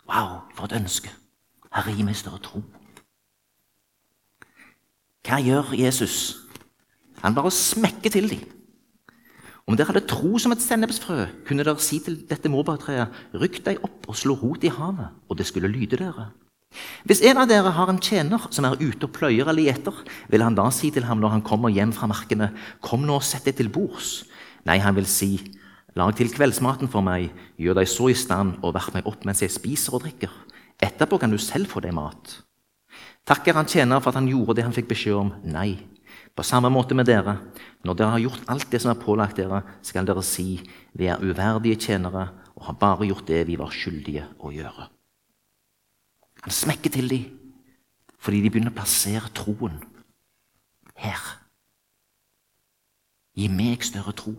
Wow, 0.07 0.47
for 0.55 0.69
et 0.69 0.77
ønske. 0.79 1.11
Herre, 1.75 1.95
gi 1.95 2.07
meg 2.07 2.15
større 2.17 2.39
tro. 2.43 2.63
Hva 5.27 5.41
gjør 5.43 5.75
Jesus? 5.75 6.37
Han 7.25 7.35
bare 7.35 7.51
smekker 7.51 8.15
til 8.15 8.31
dem. 8.31 8.45
Om 9.67 9.75
dere 9.75 9.91
hadde 9.91 10.07
tro 10.07 10.39
som 10.39 10.53
et 10.55 10.63
sennepsfrø, 10.63 11.25
kunne 11.47 11.65
dere 11.67 11.83
si 11.83 11.99
til 11.99 12.21
dette 12.31 12.51
morbærtreet, 12.53 13.11
rykk 13.35 13.57
deg 13.67 13.81
opp 13.83 14.05
og 14.07 14.19
slå 14.19 14.37
rot 14.39 14.63
i 14.63 14.71
havet, 14.71 15.09
og 15.27 15.39
det 15.41 15.47
skulle 15.49 15.71
lyde 15.73 15.99
dere. 15.99 16.29
Hvis 17.07 17.23
en 17.27 17.41
av 17.43 17.49
dere 17.51 17.73
har 17.75 17.91
en 17.91 17.99
tjener 17.99 18.47
som 18.55 18.67
er 18.69 18.79
ute 18.79 19.09
og 19.09 19.15
pløyer 19.17 19.51
eller 19.51 19.67
gjeter, 19.67 19.99
vil 20.31 20.45
han 20.47 20.55
da 20.55 20.69
si 20.71 20.93
til 20.95 21.09
ham 21.09 21.19
når 21.23 21.35
han 21.35 21.45
kommer 21.47 21.75
hjem 21.75 21.95
fra 21.97 22.07
markene, 22.11 22.53
kom 22.79 23.03
nå 23.09 23.19
og 23.19 23.27
sett 23.27 23.49
deg 23.49 23.59
til 23.59 23.73
bords? 23.75 24.21
Nei, 24.71 24.79
han 24.83 24.95
vil 24.95 25.09
si, 25.11 25.33
lag 25.99 26.15
til 26.15 26.31
kveldsmaten 26.31 26.91
for 26.93 27.03
meg, 27.03 27.33
gjør 27.59 27.81
deg 27.81 27.91
så 27.91 28.11
i 28.13 28.19
stand 28.19 28.61
og 28.63 28.77
vær 28.79 28.93
meg 28.95 29.11
opp 29.11 29.27
mens 29.27 29.43
jeg 29.43 29.55
spiser 29.55 29.99
og 29.99 30.07
drikker. 30.07 30.31
Etterpå 30.79 31.19
kan 31.19 31.35
du 31.35 31.41
selv 31.43 31.73
få 31.73 31.83
deg 31.83 31.97
mat. 31.97 32.39
Takker 33.27 33.59
han 33.59 33.67
tjener 33.67 33.99
for 33.99 34.13
at 34.13 34.21
han 34.21 34.31
gjorde 34.31 34.61
det 34.61 34.69
han 34.69 34.75
fikk 34.77 34.93
beskjed 34.95 35.19
om? 35.19 35.35
Nei. 35.43 35.96
På 36.37 36.45
samme 36.45 36.69
måte 36.69 36.95
med 36.95 37.09
dere. 37.09 37.39
Når 37.85 37.97
dere 37.97 38.13
har 38.13 38.21
gjort 38.21 38.51
alt 38.53 38.69
det 38.71 38.83
som 38.83 38.93
er 38.93 39.01
pålagt 39.01 39.39
dere, 39.41 39.63
skal 39.81 40.05
dere 40.05 40.25
si 40.27 40.61
vi 40.93 41.09
er 41.09 41.23
uverdige 41.23 41.79
tjenere 41.89 42.29
og 42.57 42.69
har 42.69 42.79
bare 42.81 43.09
gjort 43.09 43.29
det 43.29 43.47
vi 43.49 43.57
var 43.57 43.73
skyldige 43.73 44.27
å 44.45 44.53
gjøre. 44.53 44.91
Han 46.45 46.55
smekker 46.55 46.93
til 46.93 47.09
dem 47.11 47.33
fordi 48.21 48.41
de 48.43 48.51
begynner 48.51 48.73
å 48.73 48.77
plassere 48.77 49.29
troen 49.37 49.77
her. 50.99 51.21
Gi 53.37 53.47
meg 53.53 53.85
større 53.87 54.15
tro. 54.17 54.33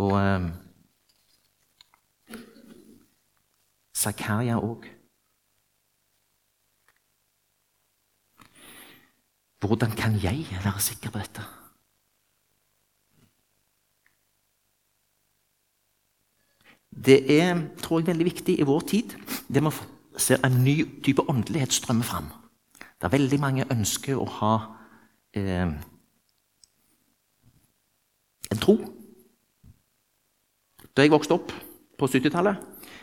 Og 0.00 0.16
eh, 0.18 0.48
Zakaria 4.02 4.56
òg. 4.58 4.88
Hvordan 9.62 9.92
kan 9.94 10.14
jeg 10.18 10.46
være 10.50 10.80
sikker 10.82 11.10
på 11.10 11.20
dette? 11.22 11.42
Det 16.92 17.18
er 17.40 17.60
tror 17.80 18.00
jeg, 18.00 18.06
veldig 18.10 18.26
viktig 18.26 18.58
i 18.58 18.66
vår 18.68 18.80
tid 18.90 19.14
det 19.48 19.62
med 19.62 19.72
å 19.72 20.18
se 20.20 20.36
en 20.44 20.58
ny 20.64 20.76
type 21.04 21.24
åndelighet 21.30 21.72
strømme 21.72 22.04
fram. 22.04 22.28
Det 22.76 23.08
er 23.08 23.14
veldig 23.14 23.38
mange 23.40 23.68
ønsker 23.72 24.18
å 24.18 24.26
ha 24.38 24.52
eh, 25.38 25.70
en 28.52 28.60
tro. 28.60 28.76
Da 30.92 31.06
jeg 31.06 31.14
vokste 31.14 31.38
opp 31.38 31.54
på 31.98 32.10
70-tallet, 32.10 32.58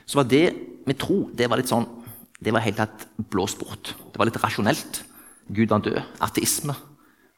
så 0.05 0.21
var 0.21 0.29
det 0.29 0.45
med 0.85 0.99
tro 1.01 1.23
det 1.33 1.49
var 1.49 1.59
litt 1.59 1.71
sånn, 1.71 1.87
det 2.39 2.53
var 2.53 2.63
helt 2.63 2.77
tatt 2.79 3.07
blåst 3.31 3.59
bort. 3.59 3.95
Det 4.11 4.19
var 4.19 4.29
litt 4.29 4.39
rasjonelt. 4.43 5.01
Gud 5.49 5.71
var 5.71 5.81
død, 5.85 5.99
ateisme 6.21 6.75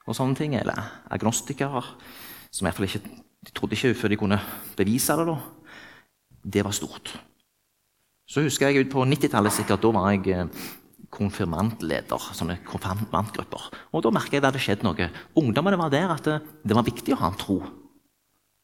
og 0.07 0.17
sånne 0.17 0.35
ting, 0.35 0.55
eller 0.57 0.77
agnostikere, 1.13 1.83
som 2.51 2.67
iallfall 2.67 2.89
ikke 2.89 3.05
de 3.41 3.53
trodde 3.57 3.73
ikke 3.73 3.95
før 3.97 4.13
de 4.13 4.19
kunne 4.21 4.39
bevise 4.77 5.15
det. 5.17 5.25
da. 5.25 5.37
Det 6.43 6.63
var 6.65 6.71
stort. 6.71 7.13
Så 8.29 8.43
husker 8.45 8.69
jeg 8.69 8.85
ut 8.85 8.91
på 8.93 9.05
90-tallet 9.05 9.53
sikkert, 9.53 9.81
da 9.81 9.91
var 9.91 10.11
jeg 10.13 10.27
eh, 10.29 10.67
konfirmantleder. 11.09 12.27
sånne 12.37 12.59
konfirmantgrupper. 12.65 13.69
Og 13.91 14.03
da 14.03 14.11
merka 14.13 14.37
jeg 14.37 14.43
at 14.43 14.45
det 14.45 14.51
hadde 14.51 14.63
skjedd 14.65 14.85
noe. 14.85 15.09
Ungdommene 15.35 15.79
var 15.81 15.89
der 15.89 16.13
at 16.13 16.23
det, 16.23 16.37
det, 16.63 16.77
var 16.77 16.85
viktig 16.85 17.15
å 17.15 17.21
ha 17.23 17.31
en 17.31 17.41
tro. 17.41 17.57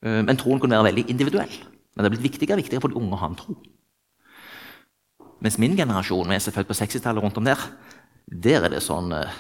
Eh, 0.06 0.22
men 0.22 0.38
troen 0.38 0.62
kunne 0.62 0.78
være 0.78 0.92
veldig 0.92 1.08
individuell. 1.10 1.58
Men 1.96 2.06
det 2.06 2.12
er 2.12 2.16
blitt 2.16 2.30
viktigere 2.30 2.60
og 2.60 2.64
viktigere 2.64 2.86
for 2.86 2.94
de 2.94 3.02
unge 3.02 3.18
å 3.18 3.22
ha 3.24 3.32
en 3.32 3.42
tro. 3.42 3.58
Mens 5.42 5.58
min 5.62 5.76
generasjon, 5.78 6.30
vi 6.30 6.38
er 6.38 6.54
født 6.54 6.70
på 6.70 6.78
60-tallet 6.78 7.22
rundt 7.22 7.38
om 7.38 7.46
der, 7.46 7.62
der 8.28 8.66
er 8.66 8.74
det 8.76 8.84
sånn 8.84 9.14
eh, 9.16 9.40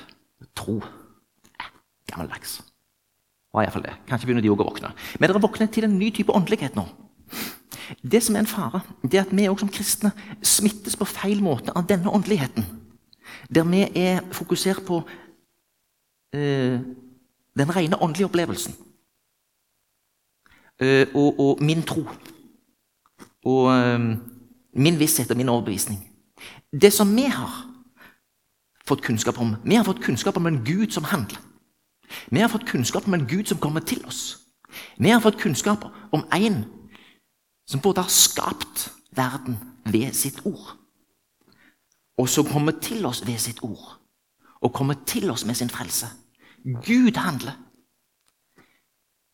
tro. 0.57 0.79
Eh, 0.79 1.71
gammeldags. 2.11 2.61
Var 3.53 3.65
iallfall 3.65 3.85
det. 3.87 3.95
Kanskje 4.07 4.29
begynner 4.29 4.45
de 4.45 4.53
òg 4.53 4.63
å 4.63 4.69
våkne. 4.69 4.93
Men 5.19 5.29
dere 5.29 5.43
våkner 5.43 5.69
til 5.71 5.87
en 5.87 5.97
ny 5.99 6.11
type 6.15 6.33
åndelighet 6.35 6.77
nå. 6.77 6.87
Det 8.03 8.19
som 8.23 8.35
er 8.35 8.43
en 8.43 8.49
fare, 8.49 8.81
det 9.03 9.19
er 9.19 9.25
at 9.25 9.35
vi 9.35 9.47
òg 9.47 9.61
som 9.61 9.71
kristne 9.71 10.11
smittes 10.43 10.97
på 10.99 11.07
feil 11.07 11.41
måte 11.43 11.75
av 11.75 11.87
denne 11.87 12.11
åndeligheten. 12.11 12.65
Der 13.51 13.67
vi 13.67 13.85
er 13.95 14.23
fokusert 14.35 14.83
på 14.87 15.01
eh, 16.35 16.79
den 17.57 17.75
rene 17.75 17.99
åndelige 17.99 18.27
opplevelsen. 18.27 18.75
Eh, 20.79 21.07
og, 21.15 21.39
og, 21.39 21.63
min 21.63 21.81
tro. 21.83 22.03
Og 23.47 23.71
eh, 23.73 23.99
min 24.77 24.99
visshet 24.99 25.31
og 25.31 25.39
min 25.39 25.49
overbevisning. 25.49 26.03
Det 26.71 26.91
som 26.93 27.15
vi 27.15 27.25
har, 27.31 27.63
fått 28.87 29.03
kunnskap 29.03 29.39
om. 29.39 29.55
Vi 29.63 29.75
har 29.75 29.83
fått 29.83 30.03
kunnskap 30.03 30.37
om 30.37 30.45
en 30.45 30.63
Gud 30.63 30.93
som 30.93 31.03
handler. 31.03 31.39
Vi 32.29 32.41
har 32.41 32.49
fått 32.49 32.67
kunnskap 32.67 33.07
om 33.07 33.13
en 33.13 33.27
Gud 33.27 33.47
som 33.47 33.57
kommer 33.57 33.79
til 33.79 34.05
oss. 34.05 34.37
Vi 34.97 35.09
har 35.09 35.21
fått 35.21 35.41
kunnskap 35.41 35.85
om 36.11 36.25
en 36.33 36.65
som 37.67 37.81
både 37.81 38.01
har 38.01 38.09
skapt 38.09 38.91
verden 39.11 39.57
ved 39.85 40.13
sitt 40.13 40.45
ord, 40.45 40.77
og 42.17 42.29
som 42.29 42.47
kommer 42.47 42.71
til 42.71 43.05
oss 43.05 43.27
ved 43.27 43.37
sitt 43.37 43.59
ord, 43.63 43.99
og 44.61 44.73
kommer 44.73 44.95
til 45.05 45.31
oss 45.31 45.45
med 45.45 45.55
sin 45.55 45.69
frelse. 45.69 46.07
Gud 46.63 47.17
handler. 47.17 47.57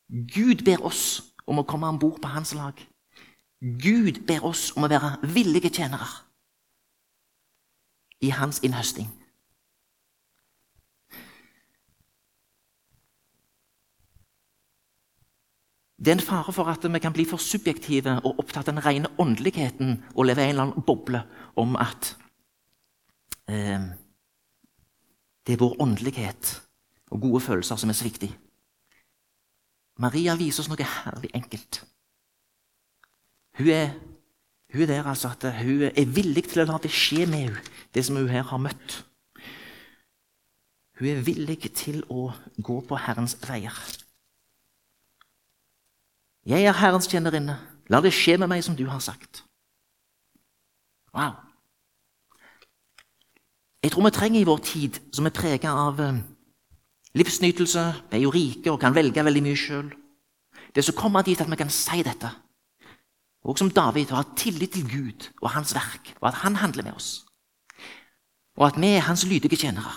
Gud 0.09 0.65
ber 0.65 0.85
oss 0.85 1.21
om 1.47 1.59
å 1.59 1.67
komme 1.67 1.87
om 1.87 1.99
bord 1.99 2.21
på 2.21 2.27
hans 2.27 2.53
lag. 2.53 2.77
Gud 3.61 4.25
ber 4.27 4.45
oss 4.45 4.71
om 4.75 4.83
å 4.83 4.91
være 4.91 5.15
villige 5.33 5.71
tjenere 5.73 6.09
i 8.21 8.29
hans 8.29 8.59
innhøsting. 8.63 9.22
Det 16.03 16.11
er 16.11 16.17
en 16.17 16.25
fare 16.25 16.51
for 16.51 16.67
at 16.67 16.83
vi 16.83 16.99
kan 16.99 17.13
bli 17.15 17.23
for 17.23 17.39
subjektive 17.39 18.17
og 18.27 18.39
opptatt 18.41 18.67
av 18.67 18.75
den 18.75 18.83
rene 18.83 19.11
åndeligheten 19.23 20.01
og 20.15 20.25
leve 20.27 20.43
i 20.43 20.49
en 20.49 20.49
eller 20.49 20.65
annen 20.65 20.83
boble 20.83 21.21
om 21.55 21.77
at 21.79 22.09
eh, 23.47 23.85
det 25.47 25.55
er 25.55 25.61
vår 25.61 25.79
åndelighet 25.79 26.51
og 27.15 27.23
gode 27.23 27.41
følelser 27.45 27.79
som 27.79 27.89
er 27.89 27.95
så 27.95 28.09
viktig. 28.09 28.33
Maria 30.03 30.35
viser 30.35 30.65
oss 30.65 30.71
noe 30.71 30.91
herlig 30.91 31.31
enkelt. 31.39 31.83
Hun 33.61 33.71
er, 33.71 33.95
hun 34.73 34.83
er 34.83 34.91
der 34.91 35.07
altså 35.07 35.31
at 35.31 35.47
hun 35.61 35.87
er 35.87 36.15
villig 36.19 36.49
til 36.49 36.65
å 36.65 36.69
la 36.73 36.83
det 36.83 36.91
skje 36.91 37.27
med 37.29 37.45
henne, 37.45 37.65
det 37.95 38.03
som 38.03 38.19
hun 38.19 38.31
her 38.33 38.43
har 38.49 38.59
møtt. 38.59 39.03
Hun 40.99 41.13
er 41.13 41.23
villig 41.23 41.61
til 41.77 42.03
å 42.11 42.33
gå 42.59 42.81
på 42.89 42.99
Herrens 43.07 43.37
veier. 43.47 43.77
'Jeg 46.45 46.65
er 46.65 46.73
Herrens 46.73 47.07
tjenerinne. 47.07 47.59
La 47.89 48.01
det 48.01 48.13
skje 48.13 48.37
med 48.37 48.47
meg 48.47 48.63
som 48.63 48.75
du 48.75 48.85
har 48.87 48.99
sagt.' 48.99 49.43
Wow. 51.13 51.33
Jeg 53.83 53.91
tror 53.91 54.03
vi 54.03 54.11
trenger 54.11 54.41
i 54.41 54.47
vår 54.47 54.57
tid, 54.57 54.99
som 55.13 55.25
er 55.25 55.35
prega 55.35 55.69
av 55.69 55.99
eh, 55.99 56.21
livsnytelse, 57.13 57.83
vi 58.11 58.17
er 58.17 58.23
jo 58.23 58.31
rike 58.31 58.71
og 58.71 58.79
kan 58.79 58.95
velge 58.95 59.25
veldig 59.25 59.43
mye 59.43 59.59
sjøl, 59.59 59.91
det 60.75 60.85
som 60.85 60.95
kommer 60.95 61.21
dit 61.21 61.41
at 61.41 61.51
vi 61.51 61.59
kan 61.59 61.69
si 61.69 62.01
dette, 62.03 62.31
og 63.43 63.59
som 63.59 63.69
David, 63.69 64.11
å 64.11 64.21
ha 64.21 64.25
tillit 64.39 64.73
til 64.73 64.87
Gud 64.87 65.27
og 65.41 65.51
hans 65.51 65.75
verk, 65.75 66.15
og 66.21 66.31
at 66.31 66.41
han 66.45 66.55
handler 66.63 66.87
med 66.87 66.95
oss, 66.95 67.25
og 68.57 68.71
at 68.71 68.79
vi 68.79 68.95
er 68.95 69.05
hans 69.05 69.27
lydige 69.27 69.59
tjenere. 69.59 69.93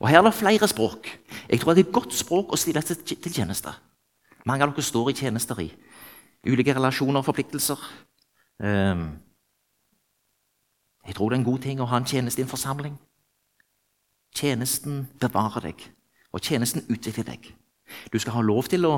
Og 0.00 0.08
Her 0.08 0.18
er 0.18 0.26
det 0.28 0.34
flere 0.34 0.68
språk. 0.68 1.08
Jeg 1.48 1.60
tror 1.60 1.74
det 1.74 1.86
er 1.86 1.92
godt 1.92 2.14
språk 2.16 2.52
å 2.52 2.58
stille 2.58 2.82
til 2.82 3.32
tjeneste. 3.32 3.72
Mange 4.48 4.64
av 4.64 4.72
dere 4.72 4.84
står 4.84 5.10
i 5.10 5.16
tjenester 5.18 5.60
i 5.60 5.68
ulike 6.48 6.74
relasjoner 6.74 7.20
og 7.20 7.26
forpliktelser. 7.26 7.80
Ehm, 8.64 9.04
jeg 11.06 11.14
tror 11.16 11.30
det 11.30 11.36
er 11.36 11.40
en 11.40 11.50
god 11.50 11.62
ting 11.64 11.80
å 11.80 11.88
ha 11.90 12.00
en 12.00 12.08
tjeneste 12.08 12.40
i 12.40 12.44
en 12.44 12.52
forsamling. 12.52 12.96
Tjenesten 14.36 15.08
bevarer 15.20 15.70
deg, 15.70 15.84
og 16.32 16.40
tjenesten 16.40 16.86
utvikler 16.88 17.26
deg. 17.32 17.52
Du 18.12 18.18
skal 18.18 18.38
ha 18.38 18.42
lov 18.46 18.68
til 18.70 18.86
å 18.86 18.94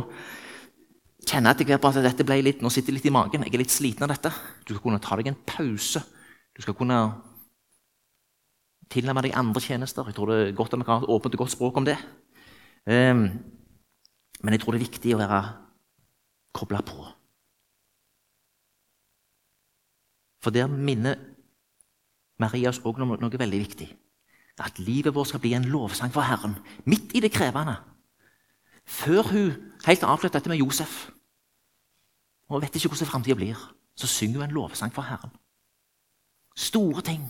kjenne 1.27 1.51
etter 1.51 1.67
hvert 1.67 1.85
at 1.89 2.03
dette 2.05 2.27
ble 2.27 2.41
litt, 2.43 2.63
nå 2.63 2.71
sitter 2.71 2.95
litt 2.95 3.07
i 3.09 3.15
magen. 3.15 3.47
Jeg 3.47 3.55
er 3.55 3.63
litt 3.63 3.75
sliten 3.75 4.05
av 4.05 4.13
dette. 4.13 4.33
Du 4.67 4.75
skal 4.75 4.83
kunne 4.85 5.03
ta 5.03 5.17
deg 5.17 5.31
en 5.31 5.39
pause. 5.47 6.03
Du 6.53 6.63
skal 6.63 6.77
kunne 6.77 6.99
tilnærme 8.93 9.23
deg 9.25 9.39
andre 9.39 9.63
tjenester. 9.63 10.05
Jeg 10.07 10.15
tror 10.19 10.31
det 10.31 10.39
er 10.43 10.57
godt 10.59 10.75
at 10.75 10.83
vi 10.83 10.89
kan 10.89 11.01
ha 11.01 11.15
åpent 11.15 11.35
og 11.39 11.45
godt 11.45 11.55
språk 11.55 11.81
om 11.81 11.89
det. 11.89 11.97
Um, 12.85 13.29
men 14.43 14.55
jeg 14.55 14.63
tror 14.63 14.75
det 14.75 14.81
er 14.83 14.89
viktig 14.89 15.15
å 15.15 15.21
være 15.23 15.41
kobla 16.53 16.83
på. 16.85 17.05
For 20.43 20.55
der 20.55 20.67
minner 20.67 21.21
Maria 22.43 22.73
oss 22.73 22.83
òg 22.83 22.99
om 23.01 23.15
noe 23.15 23.39
veldig 23.39 23.61
viktig. 23.63 23.89
At 24.61 24.79
livet 24.83 25.15
vårt 25.15 25.31
skal 25.31 25.41
bli 25.43 25.55
en 25.57 25.69
lovsang 25.71 26.13
for 26.13 26.27
Herren, 26.27 26.57
midt 26.85 27.15
i 27.17 27.23
det 27.23 27.33
krevende. 27.33 27.79
Før 28.85 29.31
hun 29.31 29.53
helt 29.87 30.03
avsluttet 30.03 30.41
dette 30.41 30.51
med 30.51 30.61
Josef, 30.61 31.07
og 32.51 32.61
vet 32.63 32.75
ikke 32.77 32.91
hvordan 32.93 33.09
framtida 33.09 33.39
blir, 33.39 33.61
så 33.97 34.11
synger 34.11 34.43
hun 34.43 34.49
en 34.49 34.57
lovsang 34.59 34.93
for 34.93 35.07
Herren. 35.07 35.33
Store 36.59 37.03
ting 37.03 37.25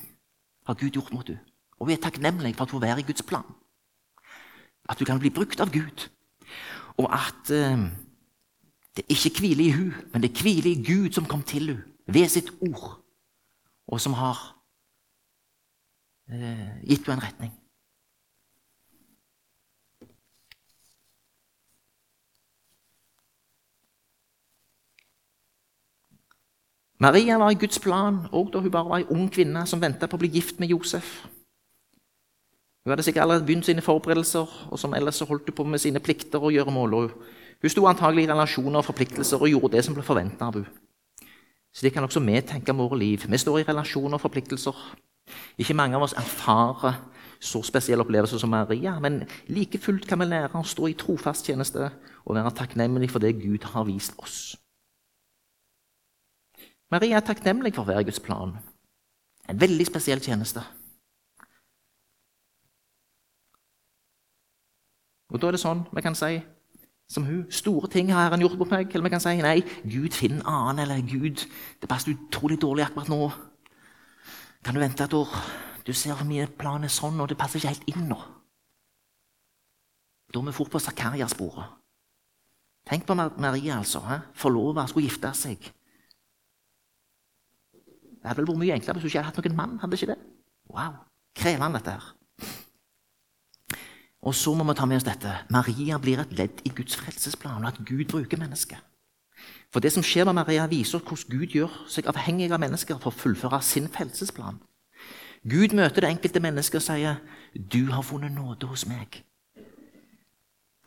har 0.66 0.74
Gud 0.74 0.90
gjort 0.90 1.12
mot 1.12 1.28
henne, 1.28 1.44
og 1.78 1.88
vi 1.88 1.94
er 1.94 2.02
takknemlige 2.02 2.56
for 2.56 2.64
at 2.64 2.74
hun 2.74 2.88
er 2.88 2.98
i 2.98 3.06
Guds 3.06 3.22
plan. 3.22 3.46
At 4.88 4.98
hun 4.98 5.06
kan 5.06 5.20
bli 5.22 5.30
brukt 5.30 5.60
av 5.60 5.70
Gud, 5.70 6.08
og 6.96 7.08
at 7.14 7.50
eh, 7.50 7.86
det 8.96 9.04
ikke 9.08 9.38
hviler 9.38 9.64
i 9.64 9.70
hun, 9.70 9.94
men 10.12 10.22
det 10.22 10.34
hviler 10.42 10.70
i 10.70 10.84
Gud 10.84 11.12
som 11.12 11.24
kom 11.24 11.42
til 11.42 11.68
henne 11.68 11.88
ved 12.06 12.28
sitt 12.28 12.50
ord, 12.60 12.98
og 13.86 14.00
som 14.00 14.12
har 14.18 14.38
eh, 16.28 16.82
gitt 16.84 17.06
henne 17.06 17.20
en 17.20 17.26
retning. 17.26 17.52
Maria 27.02 27.34
var 27.34 27.50
i 27.50 27.58
Guds 27.58 27.80
plan 27.82 28.20
òg 28.30 28.52
da 28.54 28.60
hun 28.62 28.70
bare 28.70 28.88
var 28.90 29.00
ei 29.00 29.08
ung 29.10 29.30
kvinne 29.32 29.64
som 29.66 29.80
venta 29.82 30.06
på 30.06 30.14
å 30.14 30.22
bli 30.22 30.28
gift 30.36 30.60
med 30.62 30.70
Josef. 30.70 31.24
Hun 32.82 32.90
hadde 32.90 33.04
sikkert 33.06 33.22
allerede 33.22 33.46
begynt 33.46 33.66
sine 33.66 33.82
forberedelser, 33.82 34.68
og 34.70 34.78
som 34.78 34.94
ellers 34.94 35.20
holdt 35.20 35.46
hun 35.46 35.54
på 35.54 35.64
med 35.64 35.78
sine 35.78 36.00
plikter 36.00 36.42
og 36.42 36.52
gjøremål. 36.52 37.10
Hun 37.62 37.70
sto 37.70 37.86
antagelig 37.86 38.24
i 38.24 38.30
relasjoner 38.32 38.80
og 38.80 38.84
forpliktelser 38.84 39.38
og 39.38 39.48
gjorde 39.48 39.76
det 39.76 39.84
som 39.86 39.94
ble 39.94 40.02
forventa 40.02 40.48
av 40.50 40.58
henne. 40.58 40.72
Slik 41.72 41.94
kan 41.94 42.04
også 42.04 42.20
vi 42.20 42.40
tenke 42.44 42.72
om 42.72 42.82
våre 42.82 42.98
liv. 42.98 43.22
Vi 43.28 43.38
står 43.38 43.62
i 43.62 43.64
relasjoner 43.68 44.18
og 44.18 44.20
forpliktelser. 44.20 44.76
Ikke 45.58 45.74
mange 45.74 45.96
av 45.96 46.02
oss 46.02 46.16
erfarer 46.18 46.98
så 47.40 47.62
spesielle 47.62 48.04
opplevelser 48.04 48.38
som 48.38 48.50
Maria, 48.50 48.98
men 49.00 49.22
like 49.48 49.78
fullt 49.78 50.06
kan 50.06 50.20
vi 50.20 50.28
lære 50.28 50.58
å 50.58 50.66
stå 50.66 50.90
i 50.90 50.98
trofast 50.98 51.46
tjeneste 51.46 51.88
og 52.26 52.36
være 52.36 52.52
takknemlig 52.58 53.08
for 53.10 53.24
det 53.24 53.38
Gud 53.40 53.64
har 53.72 53.86
vist 53.88 54.18
oss. 54.18 54.36
Maria 56.92 57.16
er 57.16 57.26
takknemlig 57.26 57.72
for 57.74 57.88
være 57.88 58.04
Guds 58.04 58.20
plan. 58.20 58.58
En 59.48 59.60
veldig 59.60 59.86
spesiell 59.88 60.20
tjeneste. 60.20 60.62
Og 65.32 65.40
Da 65.40 65.48
er 65.48 65.56
det 65.56 65.62
sånn 65.62 65.86
vi 65.92 66.04
kan 66.04 66.16
si 66.18 66.42
som 67.12 67.24
hun. 67.24 67.44
Store 67.52 67.88
ting 67.92 68.10
har 68.12 68.26
Herren 68.26 68.40
gjort 68.40 68.58
mot 68.60 68.70
meg. 68.72 68.92
Eller 68.92 69.04
vi 69.08 69.12
kan 69.12 69.20
si 69.20 69.34
nei, 69.40 69.60
Gud 69.84 70.16
finn 70.16 70.40
en 70.40 70.46
annen. 70.48 70.84
Eller 70.84 71.02
Gud, 71.04 71.44
det 71.80 71.88
passer 71.88 72.14
utrolig 72.14 72.60
dårlig 72.60 72.86
akkurat 72.86 73.10
nå. 73.12 73.30
Kan 74.64 74.74
du 74.74 74.80
vente 74.80 75.04
et 75.04 75.16
år? 75.16 75.28
Du 75.86 75.92
ser 75.92 76.14
hvor 76.14 76.28
mye 76.28 76.46
planen 76.46 76.86
er 76.86 76.94
sånn, 76.94 77.18
og 77.20 77.28
det 77.28 77.36
passer 77.38 77.58
ikke 77.58 77.72
helt 77.72 77.88
inn 77.90 78.08
nå. 78.08 78.18
Da 80.32 80.40
er 80.40 80.48
vi 80.48 80.54
fort 80.56 80.70
på 80.72 80.80
Zakaria-sporet. 80.80 81.78
Tenk 82.88 83.04
på 83.06 83.14
Maria, 83.14 83.78
altså. 83.78 84.00
Forlova, 84.38 84.86
skulle 84.88 85.10
gifte 85.10 85.32
seg. 85.36 85.66
Det 87.72 88.30
hadde 88.30 88.38
vel 88.38 88.48
vært 88.52 88.62
mye 88.62 88.76
enklere 88.78 89.00
hvis 89.00 89.08
hun 89.08 89.10
ikke 89.10 89.22
hadde 89.26 89.34
hatt 89.34 89.44
noen 89.44 89.58
mann. 89.58 89.78
hadde 89.82 89.98
ikke 89.98 90.12
det? 90.14 90.18
Wow, 90.70 91.02
Krevende, 91.34 91.80
dette 91.80 91.96
her. 91.98 92.21
Og 94.22 94.34
så 94.34 94.54
må 94.54 94.64
vi 94.64 94.74
ta 94.78 94.86
med 94.86 95.00
oss 95.00 95.06
dette. 95.06 95.32
Maria 95.50 95.98
blir 95.98 96.20
et 96.22 96.32
ledd 96.38 96.62
i 96.64 96.70
Guds 96.70 96.96
frelsesplan, 96.96 97.64
og 97.64 97.72
at 97.72 97.80
Gud 97.86 98.04
bruker 98.10 98.38
mennesket. 98.38 98.78
For 99.72 99.80
det 99.80 99.92
som 99.92 100.04
skjer 100.04 100.28
med 100.28 100.36
Maria, 100.38 100.66
viser 100.70 101.00
hvordan 101.00 101.30
Gud 101.32 101.56
gjør 101.56 101.72
seg 101.90 102.06
avhengig 102.06 102.52
av 102.52 102.60
mennesker 102.62 103.00
for 103.00 103.10
å 103.10 103.16
fullføre 103.16 103.62
sin 103.66 103.88
frelsesplan. 103.90 104.60
Gud 105.42 105.74
møter 105.74 106.04
det 106.04 106.12
enkelte 106.12 106.40
mennesket 106.40 106.78
og 106.78 106.82
sier, 106.82 107.16
'Du 107.54 107.90
har 107.90 108.02
funnet 108.02 108.32
nåde 108.32 108.66
hos 108.66 108.86
meg.' 108.86 109.24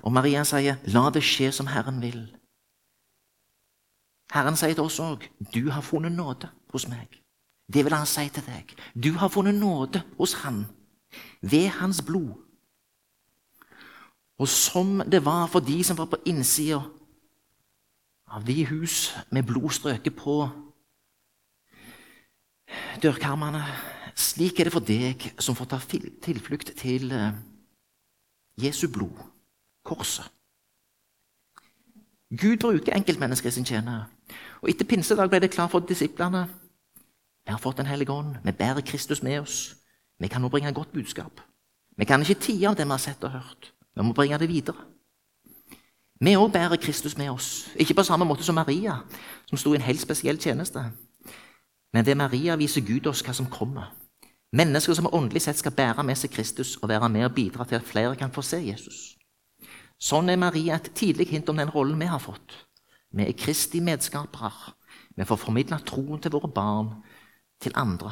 Og 0.04 0.12
Maria 0.12 0.44
sier, 0.44 0.78
'La 0.86 1.10
det 1.10 1.24
skje 1.24 1.52
som 1.52 1.68
Herren 1.68 2.02
vil'. 2.02 2.36
Herren 4.32 4.56
sier 4.56 4.74
til 4.74 4.84
oss 4.84 5.00
òg, 5.00 5.28
'Du 5.54 5.72
har 5.72 5.82
funnet 5.82 6.12
nåde 6.12 6.50
hos 6.72 6.88
meg'. 6.88 7.22
Det 7.74 7.84
vil 7.84 7.94
han 7.94 8.06
si 8.06 8.30
til 8.30 8.44
deg. 8.46 8.76
Du 8.94 9.18
har 9.18 9.28
funnet 9.28 9.56
nåde 9.56 10.04
hos 10.18 10.34
Han 10.34 10.66
ved 11.42 11.68
Hans 11.68 12.02
blod. 12.02 12.45
Og 14.38 14.48
som 14.52 15.00
det 15.12 15.24
var 15.26 15.48
for 15.48 15.64
de 15.64 15.84
som 15.84 15.98
var 15.98 16.10
på 16.12 16.20
innsida 16.28 16.82
av 18.28 18.44
de 18.44 18.66
hus 18.68 19.16
med 19.32 19.46
blod 19.48 19.72
strøket 19.72 20.16
på 20.18 20.50
dørkarmene, 23.02 23.62
slik 24.16 24.60
er 24.60 24.68
det 24.68 24.74
for 24.74 24.84
deg 24.84 25.30
som 25.40 25.56
får 25.56 25.70
ta 25.72 25.80
tilflukt 26.26 26.74
til 26.80 27.12
eh, 27.16 27.38
Jesu 28.60 28.88
blod, 28.92 29.16
korset. 29.84 30.28
Gud 32.36 32.58
bruker 32.60 32.96
enkeltmennesker 32.96 33.52
i 33.52 33.56
sin 33.56 33.68
tjener. 33.68 34.08
Og 34.62 34.70
Etter 34.72 34.88
pinsedag 34.88 35.30
ble 35.30 35.40
det 35.44 35.52
klart 35.54 35.72
for 35.72 35.86
disiplene. 35.86 36.48
Vi 37.46 37.54
har 37.54 37.62
fått 37.62 37.78
Den 37.78 37.86
hellige 37.86 38.12
ånd. 38.12 38.36
Vi 38.44 38.52
bærer 38.52 38.82
Kristus 38.82 39.24
med 39.24 39.40
oss. 39.40 39.76
Vi 40.20 40.28
kan 40.28 40.42
nå 40.42 40.50
bringe 40.50 40.74
godt 40.74 40.92
budskap. 40.92 41.42
Vi 41.98 42.06
kan 42.06 42.22
ikke 42.22 42.42
tie 42.42 42.68
av 42.70 42.76
det 42.76 42.86
vi 42.86 42.92
har 42.92 43.04
sett 43.04 43.24
og 43.24 43.32
hørt. 43.32 43.75
Vi 43.96 44.04
må 44.04 44.14
bringe 44.14 44.38
det 44.40 44.50
videre. 44.50 44.78
Vi 46.20 46.36
òg 46.36 46.52
bærer 46.52 46.80
Kristus 46.80 47.18
med 47.18 47.30
oss, 47.30 47.68
ikke 47.76 47.94
på 47.94 48.04
samme 48.04 48.26
måte 48.26 48.44
som 48.44 48.56
Maria, 48.56 49.02
som 49.50 49.58
sto 49.58 49.74
i 49.74 49.76
en 49.76 49.84
helt 49.84 50.02
spesiell 50.02 50.40
tjeneste. 50.40 50.84
Men 51.94 52.06
ved 52.06 52.16
Maria 52.16 52.56
viser 52.56 52.82
Gud 52.88 53.08
oss 53.08 53.24
hva 53.24 53.34
som 53.36 53.50
kommer. 53.52 53.92
Mennesker 54.56 54.96
som 54.96 55.10
åndelig 55.12 55.42
sett 55.42 55.60
skal 55.60 55.76
bære 55.76 56.04
med 56.04 56.16
seg 56.16 56.32
Kristus 56.32 56.78
og 56.82 56.90
være 56.90 57.10
med 57.10 57.26
og 57.26 57.36
bidra 57.36 57.66
til 57.68 57.76
at 57.76 57.88
flere 57.88 58.16
kan 58.16 58.32
få 58.32 58.42
se 58.42 58.62
Jesus. 58.64 59.16
Sånn 60.00 60.30
er 60.32 60.40
Maria 60.40 60.76
et 60.76 60.92
tidlig 60.96 61.28
hint 61.32 61.50
om 61.50 61.60
den 61.60 61.72
rollen 61.72 62.00
vi 62.00 62.08
har 62.08 62.24
fått. 62.24 62.56
Vi 63.16 63.24
er 63.24 63.36
Kristi 63.36 63.80
medskapere. 63.80 64.76
Vi 65.16 65.28
får 65.28 65.40
formidla 65.40 65.80
troen 65.84 66.20
til 66.20 66.32
våre 66.32 66.52
barn, 66.52 66.92
til 67.64 67.76
andre. 67.76 68.12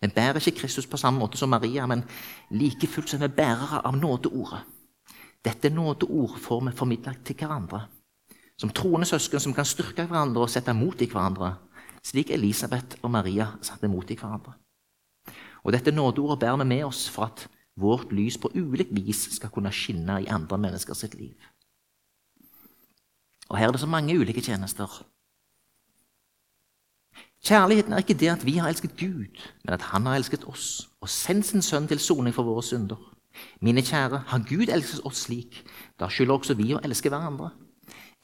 Vi 0.00 0.08
bærer 0.12 0.40
ikke 0.40 0.60
Kristus 0.60 0.86
på 0.86 1.00
samme 1.00 1.20
måte 1.20 1.40
som 1.40 1.48
Maria, 1.52 1.86
men 1.86 2.04
like 2.50 2.86
fullt 2.86 3.08
som 3.08 3.20
vi 3.20 3.28
bærere 3.28 3.80
av 3.84 3.96
nådeordet. 3.96 4.73
Dette 5.44 5.70
nådeord 5.70 6.38
får 6.40 6.60
vi 6.64 6.72
formidlet 6.76 7.24
til 7.24 7.36
hverandre. 7.36 7.84
Som 8.56 8.70
troende 8.70 9.06
søsken 9.06 9.40
som 9.40 9.54
kan 9.54 9.66
styrke 9.66 10.06
hverandre 10.06 10.46
og 10.46 10.50
sette 10.50 10.72
mot 10.72 11.00
i 11.02 11.08
hverandre, 11.10 11.56
slik 12.04 12.30
Elisabeth 12.30 13.00
og 13.02 13.10
Maria 13.10 13.50
satte 13.62 13.88
mot 13.88 14.10
i 14.10 14.16
hverandre. 14.16 14.54
Og 15.64 15.72
Dette 15.72 15.92
nådeordet 15.92 16.40
bærer 16.40 16.56
vi 16.62 16.64
med 16.64 16.84
oss 16.84 17.08
for 17.10 17.28
at 17.28 17.48
vårt 17.76 18.12
lys 18.12 18.38
på 18.38 18.52
ulikt 18.54 18.92
vis 18.94 19.26
skal 19.36 19.50
kunne 19.50 19.72
skinne 19.72 20.20
i 20.22 20.30
andre 20.30 20.58
mennesker 20.58 20.94
sitt 20.94 21.14
liv. 21.18 21.34
Og 23.48 23.58
Her 23.58 23.68
er 23.68 23.72
det 23.72 23.80
så 23.80 23.86
mange 23.86 24.16
ulike 24.18 24.40
tjenester. 24.40 24.88
Kjærligheten 27.44 27.92
er 27.92 28.00
ikke 28.00 28.16
det 28.16 28.30
at 28.32 28.44
vi 28.46 28.56
har 28.56 28.68
elsket 28.68 28.96
Gud, 28.96 29.40
men 29.64 29.74
at 29.74 29.82
Han 29.92 30.06
har 30.06 30.16
elsket 30.16 30.46
oss 30.48 30.88
og 31.00 31.08
sendt 31.08 31.46
sin 31.46 31.62
sønn 31.62 31.88
til 31.88 32.00
soning 32.00 32.34
for 32.34 32.46
våre 32.46 32.62
synder. 32.62 32.96
Mine 33.60 33.82
kjære, 33.82 34.22
har 34.30 34.46
Gud 34.48 34.70
elsket 34.70 35.04
oss 35.04 35.26
slik, 35.26 35.62
da 36.00 36.08
skylder 36.08 36.38
også 36.38 36.56
vi 36.58 36.72
å 36.74 36.82
elske 36.84 37.10
hverandre. 37.12 37.50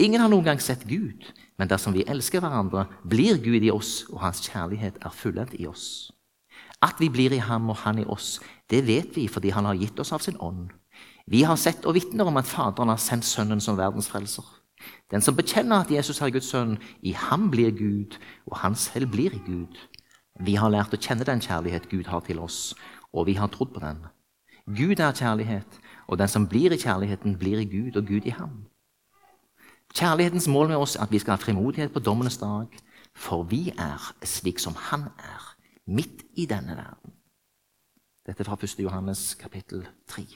Ingen 0.01 0.23
har 0.23 0.31
noen 0.33 0.47
gang 0.47 0.61
sett 0.63 0.87
Gud, 0.89 1.27
men 1.61 1.69
dersom 1.69 1.93
vi 1.93 2.07
elsker 2.09 2.41
hverandre, 2.41 2.87
blir 3.05 3.41
Gud 3.43 3.67
i 3.67 3.73
oss, 3.73 4.07
og 4.09 4.23
hans 4.25 4.41
kjærlighet 4.47 4.97
er 5.05 5.13
fullendt 5.13 5.59
i 5.61 5.67
oss. 5.69 6.11
At 6.81 6.97
vi 7.01 7.11
blir 7.13 7.35
i 7.37 7.43
ham 7.45 7.69
og 7.69 7.83
han 7.83 8.01
i 8.01 8.07
oss, 8.09 8.39
det 8.73 8.87
vet 8.87 9.13
vi 9.17 9.27
fordi 9.29 9.53
han 9.53 9.69
har 9.69 9.77
gitt 9.77 10.01
oss 10.01 10.15
av 10.17 10.25
sin 10.25 10.39
ånd. 10.41 10.71
Vi 11.31 11.43
har 11.45 11.59
sett 11.61 11.85
og 11.85 11.95
vitner 11.99 12.27
om 12.27 12.41
at 12.41 12.49
Faderen 12.49 12.89
har 12.89 13.01
sendt 13.01 13.29
Sønnen 13.29 13.61
som 13.61 13.77
verdensfrelser. 13.79 14.47
Den 15.13 15.21
som 15.21 15.37
bekjenner 15.37 15.85
at 15.85 15.93
Jesus 15.93 16.23
er 16.25 16.33
Guds 16.33 16.49
sønn, 16.49 16.79
i 17.03 17.13
ham 17.13 17.51
blir 17.53 17.71
Gud, 17.77 18.17
og 18.49 18.57
han 18.63 18.75
selv 18.75 19.13
blir 19.13 19.37
Gud. 19.45 19.77
Vi 20.41 20.57
har 20.57 20.73
lært 20.73 20.95
å 20.97 21.01
kjenne 21.01 21.27
den 21.29 21.43
kjærlighet 21.45 21.91
Gud 21.91 22.09
har 22.09 22.25
til 22.25 22.41
oss, 22.41 22.73
og 23.13 23.29
vi 23.29 23.37
har 23.37 23.53
trodd 23.53 23.75
på 23.75 23.85
den. 23.85 24.01
Gud 24.77 24.99
er 24.99 25.13
kjærlighet, 25.13 25.81
og 26.07 26.19
den 26.19 26.29
som 26.29 26.49
blir 26.49 26.73
i 26.73 26.79
kjærligheten, 26.79 27.39
blir 27.39 27.59
i 27.59 27.65
Gud, 27.65 27.97
og 27.97 28.07
Gud 28.07 28.27
i 28.27 28.35
ham. 28.35 28.65
Kjærlighetens 29.95 30.49
mål 30.49 30.69
med 30.69 30.77
oss 30.77 30.97
er 30.97 31.03
at 31.03 31.11
vi 31.11 31.19
skal 31.19 31.35
ha 31.35 31.43
frimodighet 31.43 31.93
på 31.93 31.99
dommenes 31.99 32.39
dag, 32.39 32.67
for 33.15 33.43
vi 33.43 33.71
er 33.79 34.13
slik 34.25 34.59
som 34.59 34.75
Han 34.75 35.03
er, 35.19 35.57
midt 35.87 36.23
i 36.37 36.47
denne 36.47 36.77
verden. 36.77 37.13
Dette 38.27 38.45
fra 38.45 38.57
1. 38.63 38.79
Johannes 38.79 39.35
kapittel 39.35 39.89
3. 40.09 40.27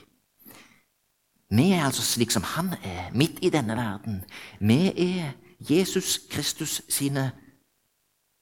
Vi 1.50 1.72
er 1.72 1.84
altså 1.84 2.02
slik 2.02 2.30
som 2.30 2.42
Han 2.42 2.74
er, 2.82 3.12
midt 3.12 3.38
i 3.42 3.50
denne 3.50 3.76
verden. 3.76 4.24
Vi 4.60 4.90
er 4.96 5.32
Jesus 5.60 6.20
Kristus 6.30 6.82
sine 6.88 7.30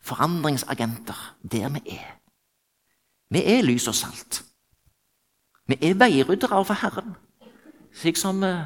forandringsagenter 0.01 1.37
der 1.53 1.69
vi 1.69 1.81
er. 1.87 2.19
Vi 3.31 3.45
er 3.45 3.63
lys 3.63 3.89
og 3.89 3.95
salt. 3.95 4.52
Vi 5.71 5.79
er 5.81 5.95
veiryddere 5.95 6.65
for 6.67 6.75
Herren, 6.75 7.15
slik 7.95 8.19
som 8.19 8.43
eh, 8.43 8.65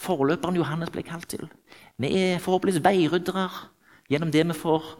forløperen 0.00 0.58
Johannes 0.58 0.90
ble 0.90 1.04
kalt 1.06 1.28
til. 1.30 1.46
Vi 2.02 2.10
er 2.18 2.42
forhåpentligvis 2.42 2.84
veiryddere 2.84 3.46
gjennom 4.10 4.32
det 4.34 4.42
vi 4.48 4.58
får 4.58 4.90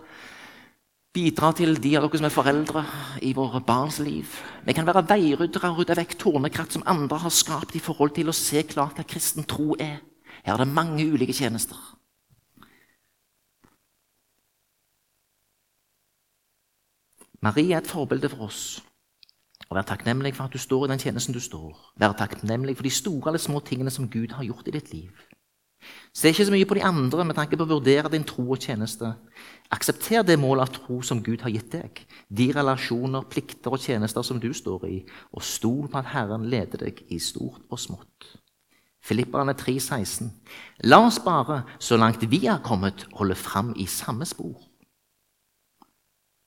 bidra 1.16 1.51
til 1.57 1.79
de 1.81 1.95
av 1.97 2.05
dere 2.05 2.20
som 2.20 2.29
er 2.29 2.35
foreldre 2.35 2.85
i 3.24 3.33
våre 3.37 3.62
barns 3.64 3.99
liv. 4.05 4.39
Vi 4.66 4.74
kan 4.77 4.87
være 4.87 5.07
veiryddere 5.09 5.70
og 5.72 5.81
rydde 5.81 5.97
vekk 5.99 6.16
tornekratt 6.20 6.77
som 6.77 6.87
andre 6.87 7.18
har 7.24 7.33
skapt 7.33 7.77
i 7.77 7.83
forhold 7.83 8.14
til 8.16 8.29
å 8.31 8.37
se 8.37 8.62
klart 8.68 9.01
hva 9.01 9.07
kristen 9.09 9.49
tro 9.49 9.74
er. 9.81 10.03
Her 10.45 10.55
er 10.55 10.62
det 10.62 10.74
mange 10.77 11.07
ulike 11.09 11.35
tjenester. 11.35 11.79
Marie 17.43 17.72
er 17.72 17.83
et 17.83 17.89
forbilde 17.89 18.29
for 18.33 18.49
oss. 18.49 18.83
Å 19.66 19.74
Vær 19.74 19.86
takknemlig 19.86 20.34
for 20.36 20.46
at 20.46 20.54
du 20.54 20.62
står 20.62 20.86
i 20.86 20.92
den 20.92 21.02
tjenesten 21.02 21.34
du 21.34 21.40
står. 21.42 21.74
Vær 21.98 22.14
takknemlig 22.18 22.76
for 22.78 22.86
de 22.86 22.92
store 22.94 23.32
eller 23.32 23.42
små 23.42 23.60
tingene 23.66 23.90
som 23.90 24.06
Gud 24.10 24.36
har 24.36 24.46
gjort 24.46 24.68
i 24.68 24.76
ditt 24.76 24.92
liv. 24.94 25.26
Se 26.14 26.30
ikke 26.30 26.46
så 26.48 26.54
mye 26.54 26.66
på 26.68 26.78
de 26.78 26.84
andre 26.86 27.24
med 27.26 27.36
tanke 27.36 27.58
på 27.58 27.66
å 27.66 27.72
vurdere 27.74 28.10
din 28.12 28.24
tro 28.26 28.44
og 28.54 28.62
tjeneste. 28.62 29.10
Aksepter 29.74 30.24
det 30.26 30.38
målet 30.40 30.64
av 30.64 30.78
tro 30.78 31.00
som 31.04 31.20
Gud 31.22 31.44
har 31.44 31.52
gitt 31.52 31.74
deg, 31.74 32.00
de 32.32 32.46
relasjoner, 32.54 33.26
plikter 33.30 33.74
og 33.74 33.82
tjenester 33.82 34.24
som 34.26 34.40
du 34.40 34.48
står 34.56 34.86
i, 34.88 34.96
og 35.34 35.44
stol 35.44 35.90
på 35.90 36.00
at 36.00 36.10
Herren 36.14 36.48
leder 36.50 36.86
deg 36.86 37.02
i 37.12 37.20
stort 37.22 37.66
og 37.68 37.82
smått. 37.82 38.30
Filipperne 39.06 39.54
3,16. 39.54 40.32
La 40.90 41.02
oss 41.04 41.20
bare, 41.22 41.60
så 41.78 41.98
langt 42.00 42.24
vi 42.26 42.46
er 42.50 42.64
kommet, 42.64 43.06
holde 43.18 43.36
fram 43.38 43.74
i 43.78 43.86
samme 43.86 44.26
spor. 44.26 44.56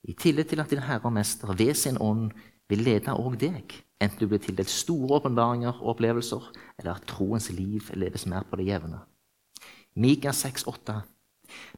I 0.10 0.16
tillit 0.18 0.50
til 0.50 0.60
at 0.64 0.72
din 0.72 0.82
Herre 0.84 1.08
og 1.08 1.14
Mester 1.14 1.54
ved 1.54 1.76
sin 1.78 2.00
ånd 2.02 2.32
vil 2.70 2.84
lede 2.86 3.16
òg 3.18 3.38
deg, 3.42 3.74
enten 4.00 4.20
du 4.22 4.28
blir 4.30 4.42
tildelt 4.44 4.72
store 4.72 5.20
åpenbaringer 5.20 5.82
og 5.82 5.96
opplevelser, 5.96 6.52
eller 6.80 6.96
at 6.96 7.08
troens 7.10 7.50
liv 7.52 7.90
leves 7.98 8.28
mer 8.30 8.46
på 8.50 8.60
det 8.60 8.70
jevne. 8.70 9.02
Mika 9.96 10.32
6,8. 10.32 11.02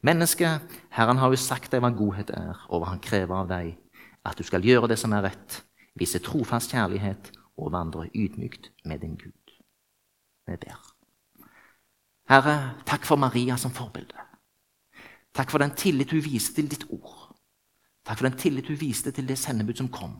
Menneske, 0.04 0.60
Herren 0.92 1.18
har 1.18 1.32
jo 1.32 1.40
sagt 1.40 1.72
deg 1.72 1.84
hva 1.84 1.94
godhet 1.96 2.34
er, 2.36 2.60
og 2.70 2.82
hva 2.82 2.92
Han 2.92 3.04
krever 3.04 3.36
av 3.36 3.48
deg. 3.50 3.78
At 4.28 4.38
du 4.38 4.44
skal 4.44 4.66
gjøre 4.66 4.92
det 4.92 5.00
som 5.00 5.14
er 5.16 5.24
rett, 5.30 5.62
vise 5.98 6.20
trofast 6.22 6.76
kjærlighet 6.76 7.32
og 7.58 7.72
vandre 7.74 8.10
ydmykt 8.14 8.70
med 8.86 9.02
din 9.02 9.16
Gud. 9.16 9.56
Vi 10.48 10.58
ber. 10.58 10.78
Herre, 12.30 12.76
takk 12.86 13.08
for 13.08 13.18
Maria 13.20 13.58
som 13.58 13.74
forbilde. 13.74 14.28
Takk 15.34 15.52
for 15.52 15.64
den 15.64 15.74
tillit 15.76 16.12
hun 16.12 16.24
viste 16.24 16.60
til 16.60 16.70
ditt 16.70 16.86
ord. 16.92 17.32
Takk 18.06 18.20
for 18.20 18.28
den 18.28 18.38
tillit 18.38 18.68
hun 18.68 18.80
viste 18.80 19.12
til 19.16 19.28
det 19.28 19.40
sendebud 19.40 19.80
som 19.80 19.90
kom. 19.92 20.20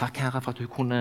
Takk, 0.00 0.22
Herre, 0.22 0.40
for 0.40 0.54
at 0.54 0.62
hun 0.62 0.72
kunne 0.72 1.00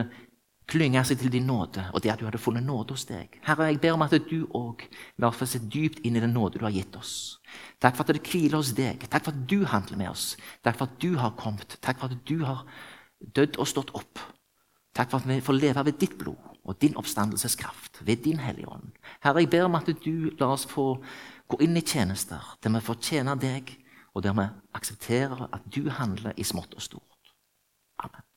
klynge 0.70 1.02
seg 1.08 1.22
til 1.22 1.32
din 1.34 1.48
nåde, 1.50 1.88
og 1.94 2.04
det 2.04 2.12
at 2.14 2.22
du 2.22 2.28
hadde 2.28 2.42
funnet 2.42 2.66
nåde 2.66 2.94
hos 2.94 3.08
deg. 3.10 3.40
Herre, 3.46 3.72
jeg 3.72 3.80
ber 3.82 3.96
om 3.96 4.04
at 4.06 4.14
du 4.30 4.44
òg 4.58 4.84
lar 5.18 5.32
oss 5.34 5.56
se 5.56 5.62
dypt 5.64 6.04
inn 6.06 6.20
i 6.20 6.24
den 6.24 6.36
nåde 6.36 6.60
du 6.60 6.66
har 6.68 6.76
gitt 6.76 6.96
oss. 7.00 7.40
Takk 7.82 7.98
for 7.98 8.06
at 8.06 8.14
det 8.14 8.28
hviler 8.28 8.60
hos 8.60 8.74
deg. 8.78 9.08
Takk 9.10 9.26
for 9.26 9.34
at 9.34 9.48
du 9.50 9.64
handler 9.66 9.98
med 9.98 10.12
oss. 10.12 10.36
Takk 10.64 10.78
for 10.78 10.92
at 10.92 11.00
du 11.02 11.16
har 11.18 11.34
kommet. 11.40 11.80
Takk 11.82 12.02
for 12.02 12.12
at 12.12 12.22
du 12.30 12.44
har 12.46 12.66
dødd 13.20 13.58
og 13.58 13.72
stått 13.72 13.96
opp. 13.98 14.22
Takk 14.96 15.10
for 15.10 15.22
at 15.24 15.30
vi 15.30 15.42
får 15.42 15.58
leve 15.58 15.86
ved 15.90 16.00
ditt 16.02 16.18
blod 16.20 16.46
og 16.70 16.78
din 16.82 16.98
oppstandelseskraft, 17.00 18.04
ved 18.06 18.24
din 18.28 18.40
Hellige 18.44 18.70
Ånd. 18.70 18.92
Herre, 19.24 19.42
jeg 19.42 19.50
ber 19.50 19.66
om 19.66 19.78
at 19.80 19.90
du 20.04 20.30
lar 20.38 20.54
oss 20.54 20.68
få 20.70 21.00
gå 21.50 21.58
inn 21.66 21.78
i 21.80 21.82
tjenester 21.82 22.54
der 22.62 22.76
vi 22.76 22.86
får 22.86 23.02
tjene 23.02 23.38
deg, 23.42 23.74
og 24.14 24.24
der 24.24 24.38
vi 24.38 24.46
aksepterer 24.78 25.48
at 25.50 25.66
du 25.66 25.90
handler 25.90 26.38
i 26.38 26.46
smått 26.46 26.76
og 26.78 26.86
stort. 26.86 27.34
Amen. 28.04 28.29